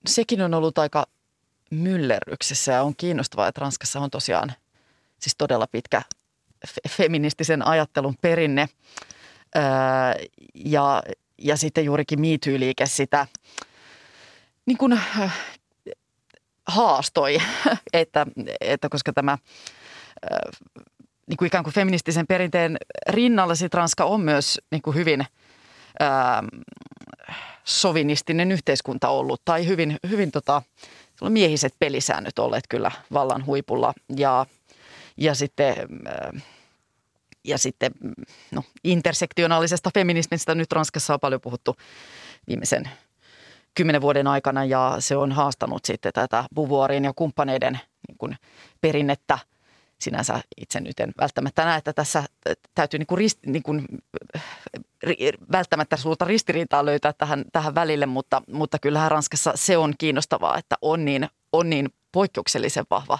[0.06, 1.08] Sekin on ollut aika
[1.72, 4.54] myllerryksessä ja on kiinnostavaa, että Ranskassa on tosiaan
[5.20, 6.02] siis todella pitkä
[6.90, 8.70] feministisen ajattelun perinne.
[10.56, 11.04] ja,
[11.38, 13.28] ja sitten juurikin MeToo-liike sitä
[14.66, 15.00] niin kuin,
[16.70, 17.38] haastoi,
[17.94, 18.26] että,
[18.62, 19.38] että koska tämä
[21.28, 22.78] niin kuin ikään kuin feministisen perinteen
[23.10, 25.26] rinnalla sit Ranska on myös niin kuin hyvin
[26.00, 26.44] ää,
[27.64, 30.62] sovinistinen yhteiskunta ollut tai hyvin, hyvin tota,
[31.30, 34.46] miehiset pelisäännöt olleet kyllä vallan huipulla ja,
[35.18, 35.76] ja sitten
[37.44, 37.92] ja sitten
[38.52, 41.76] no, intersektionaalisesta feminismistä nyt Ranskassa on paljon puhuttu
[42.48, 42.90] viimeisen
[43.80, 48.36] kymmenen vuoden aikana ja se on haastanut sitten tätä Beauvoirin ja kumppaneiden niin kuin
[48.82, 49.40] perinnettä.
[50.00, 52.24] Sinänsä itse nyt en välttämättä näe, että tässä
[52.76, 53.86] täytyy niin kuin rist, niin kuin,
[55.52, 60.76] välttämättä suurta ristiriitaa löytää tähän, tähän välille, mutta, mutta kyllähän Ranskassa se on kiinnostavaa, että
[60.82, 63.20] on niin, on niin poikkeuksellisen vahva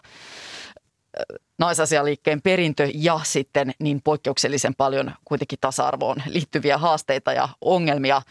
[1.58, 8.22] naisasialiikkeen perintö ja sitten niin poikkeuksellisen paljon kuitenkin tasa-arvoon liittyviä haasteita ja ongelmia.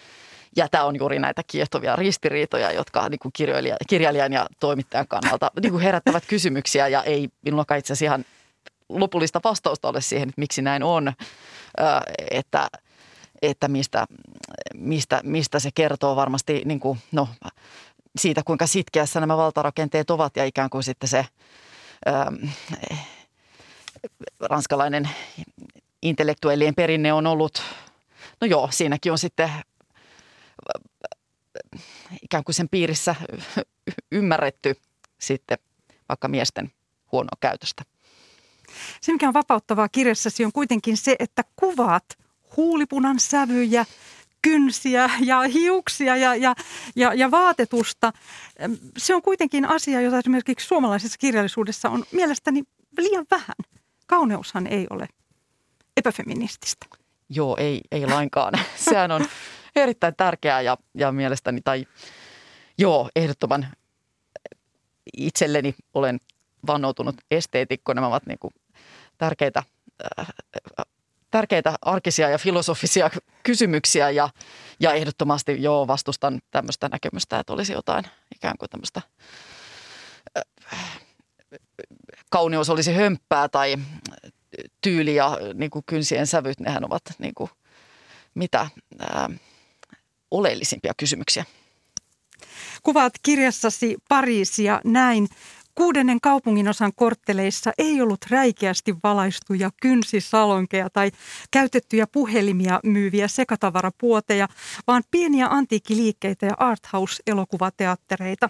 [0.57, 5.51] Ja tämä on juuri näitä kiehtovia ristiriitoja, jotka niin kuin kirjailija, kirjailijan ja toimittajan kannalta
[5.62, 6.88] niin kuin herättävät kysymyksiä.
[6.88, 8.24] Ja ei minulla itse asiassa ihan
[8.88, 11.12] lopullista vastausta ole siihen, että miksi näin on,
[12.30, 12.68] että,
[13.42, 14.07] että mistä,
[14.74, 17.28] mistä, mistä se kertoo varmasti niin kuin, no,
[18.18, 21.26] siitä, kuinka sitkeässä nämä valtarakenteet ovat ja ikään kuin sitten se–
[24.40, 25.09] ranskalainen
[26.03, 27.62] intellektuellien perinne on ollut,
[28.40, 29.51] no joo, siinäkin on sitten
[32.23, 33.15] ikään kuin sen piirissä
[34.13, 34.75] ymmärretty
[35.19, 35.59] sitten
[36.09, 36.73] vaikka miesten
[37.13, 37.83] huonoa käytöstä.
[39.01, 42.05] Se, mikä on vapauttavaa kirjassasi, on kuitenkin se, että kuvaat
[42.57, 43.87] huulipunan sävyjä,
[44.43, 46.55] kynsiä ja hiuksia ja, ja,
[46.97, 48.13] ja, ja vaatetusta.
[48.97, 52.63] Se on kuitenkin asia, jota esimerkiksi suomalaisessa kirjallisuudessa on mielestäni
[52.99, 53.57] liian vähän.
[54.07, 55.09] Kauneushan ei ole
[55.97, 56.87] epäfeminististä.
[57.29, 58.55] Joo, ei, ei lainkaan.
[58.77, 59.27] Sehän on
[59.83, 61.87] erittäin tärkeää ja, ja mielestäni, tai
[62.79, 63.66] joo, ehdottoman
[65.16, 66.20] itselleni olen
[66.66, 67.93] vannoutunut esteetikko.
[67.93, 68.55] Nämä ovat niin kuin
[69.18, 69.62] tärkeitä,
[70.20, 70.26] äh,
[71.31, 73.11] tärkeitä arkisia ja filosofisia
[73.43, 74.29] kysymyksiä ja,
[74.81, 78.05] ja ehdottomasti joo, vastustan tämmöistä näkemystä, että olisi jotain
[78.35, 79.03] ikään kuin tämmöistä
[80.39, 81.01] äh,
[82.31, 83.76] kauneus olisi hömppää tai
[84.81, 87.51] tyyli ja niin kuin kynsien sävyt, nehän ovat niin kuin,
[88.35, 88.68] mitä
[88.99, 89.31] ää,
[90.31, 91.45] oleellisimpia kysymyksiä.
[92.83, 95.29] Kuvaat kirjassasi Pariisia näin.
[95.79, 101.11] Kuudennen kaupunginosan kortteleissa ei ollut räikeästi valaistuja kynsisalonkeja tai
[101.51, 104.49] käytettyjä puhelimia myyviä sekatavarapuoteja,
[104.87, 108.49] vaan pieniä antiikkiliikkeitä ja arthouse-elokuvateattereita.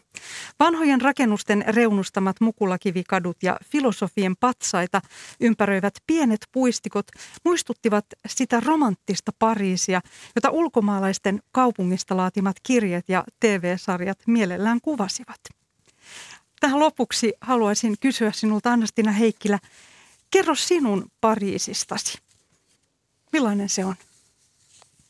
[0.60, 5.00] Vanhojen rakennusten reunustamat mukulakivikadut ja filosofien patsaita
[5.40, 7.06] ympäröivät pienet puistikot
[7.44, 10.00] muistuttivat sitä romanttista Pariisia,
[10.36, 15.57] jota ulkomaalaisten kaupungista laatimat kirjat ja TV-sarjat mielellään kuvasivat.
[16.60, 19.58] Tähän lopuksi haluaisin kysyä sinulta Annastina Heikkilä,
[20.30, 22.18] kerro sinun Pariisistasi.
[23.32, 23.94] Millainen se on?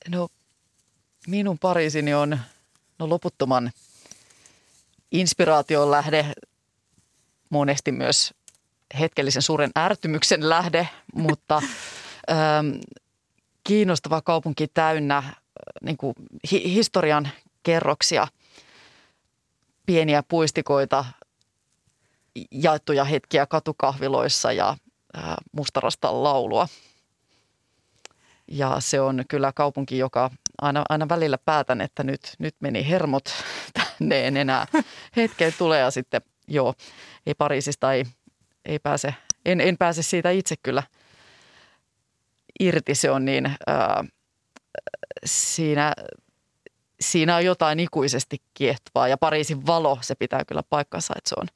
[0.08, 0.28] No
[1.26, 2.38] minun Pariisini on
[2.98, 3.70] no, loputtoman
[5.12, 6.32] inspiraation lähde,
[7.50, 8.34] monesti myös
[8.98, 11.56] hetkellisen suuren ärtymyksen lähde, mutta
[12.30, 12.68] ähm,
[13.64, 15.32] kiinnostava kaupunki täynnä äh,
[15.82, 16.14] niin kuin
[16.52, 17.28] hi- historian
[17.62, 18.28] kerroksia,
[19.86, 21.04] pieniä puistikoita,
[22.50, 24.76] jaettuja hetkiä katukahviloissa ja
[25.52, 26.68] mustarastan laulua.
[28.48, 30.30] Ja se on kyllä kaupunki, joka
[30.62, 33.24] aina, aina välillä päätän, että nyt, nyt meni hermot
[33.78, 34.66] tänne en enää
[35.16, 36.74] hetkeen tulee ja sitten joo,
[37.26, 38.04] ei Pariisista ei,
[38.64, 39.14] ei pääse,
[39.44, 40.82] en, en pääse siitä itse kyllä
[42.60, 42.94] irti.
[42.94, 44.04] Se on niin, ää,
[45.24, 45.92] siinä,
[47.00, 51.46] siinä on jotain ikuisesti kiehtovaa ja Pariisin valo, se pitää kyllä paikkansa, että se on,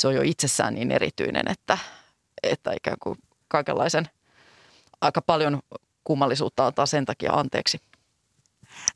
[0.00, 1.78] se on jo itsessään niin erityinen, että,
[2.42, 4.08] että ikään kuin kaikenlaisen
[5.00, 5.62] aika paljon
[6.04, 7.80] kummallisuutta antaa sen takia anteeksi.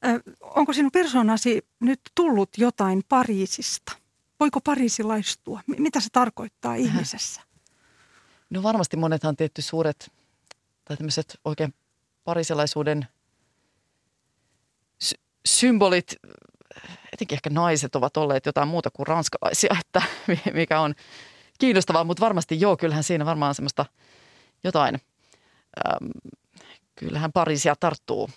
[0.05, 3.93] Ö, onko sinun persoonasi nyt tullut jotain Pariisista?
[4.41, 5.61] Voiko pariisilaistua?
[5.67, 7.41] Mitä se tarkoittaa ihmisessä?
[8.51, 10.13] No varmasti monethan tietty suuret
[10.85, 11.75] tai tämmöiset oikein
[12.25, 13.09] parisilaisuuden
[14.99, 16.15] sy- symbolit,
[17.13, 20.03] etenkin ehkä naiset ovat olleet jotain muuta kuin ranskalaisia, että
[20.53, 20.95] mikä on
[21.59, 23.87] kiinnostavaa, mutta varmasti joo, kyllähän siinä varmaan semmoista
[24.65, 26.11] jotain, äm,
[26.95, 28.31] kyllähän Pariisia tarttuu.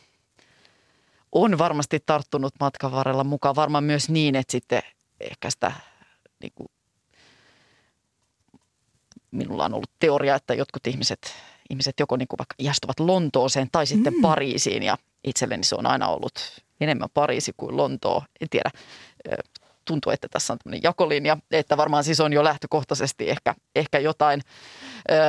[1.31, 4.81] On varmasti tarttunut matkan varrella mukaan, varmaan myös niin, että sitten
[5.19, 5.71] ehkä sitä
[6.41, 6.67] niin kuin,
[9.31, 11.35] minulla on ollut teoria, että jotkut ihmiset,
[11.69, 14.21] ihmiset joko niin kuin vaikka ihastuvat Lontooseen tai sitten mm.
[14.21, 16.33] Pariisiin ja itselleni se on aina ollut
[16.81, 18.23] enemmän Pariisi kuin Lontoo.
[18.41, 18.69] En tiedä,
[19.85, 24.41] tuntuu, että tässä on tämmöinen jakolinja, että varmaan siis on jo lähtökohtaisesti ehkä, ehkä jotain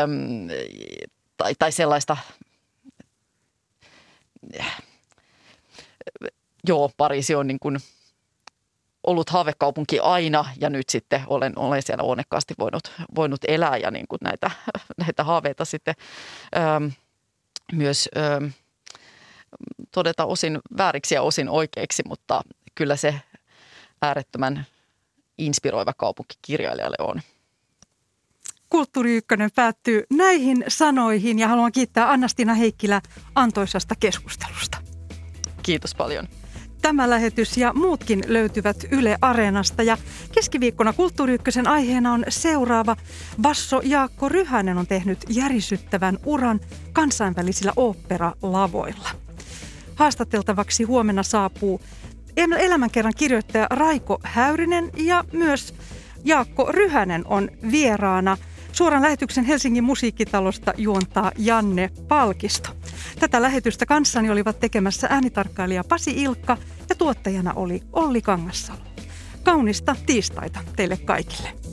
[0.03, 0.49] äm,
[1.36, 2.16] tai, tai sellaista,
[6.68, 7.78] joo, Pariisi on niin kuin
[9.09, 14.09] ollut haavekaupunki aina ja nyt sitten olen, olen siellä onnekkaasti voinut, voinut elää ja niin
[14.09, 14.51] kuin näitä,
[15.05, 15.95] näitä haaveita sitten
[16.57, 16.93] äm,
[17.73, 18.53] myös äm,
[19.93, 22.43] todeta osin vääriksi ja osin oikeiksi, mutta
[22.75, 23.21] kyllä se
[24.03, 24.67] äärettömän
[25.39, 27.21] inspiroiva kaupunki kirjailijalle on.
[28.69, 33.01] Kulttuuri Ykkönen päättyy näihin sanoihin ja haluan kiittää Annastina Heikkilä
[33.35, 34.79] antoisasta keskustelusta.
[35.63, 36.29] Kiitos paljon.
[36.83, 39.99] Tämä lähetys ja muutkin löytyvät Yle Areenasta ja
[40.33, 42.97] keskiviikkona Kulttuuri Ykkösen aiheena on seuraava.
[43.43, 46.61] Basso Jaakko Ryhänen on tehnyt järisyttävän uran
[46.93, 49.09] kansainvälisillä oopperalavoilla.
[49.95, 51.81] Haastateltavaksi huomenna saapuu
[52.37, 55.74] elämänkerran kirjoittaja Raiko Häyrinen ja myös
[56.24, 58.37] Jaakko Ryhänen on vieraana.
[58.79, 62.70] Suoran lähetyksen Helsingin musiikkitalosta juontaa Janne Palkisto.
[63.20, 66.57] Tätä lähetystä kanssani olivat tekemässä äänitarkkailija Pasi Ilkka
[66.89, 68.79] ja tuottajana oli Olli Kangassalo.
[69.43, 71.68] Kaunista tiistaita teille kaikille.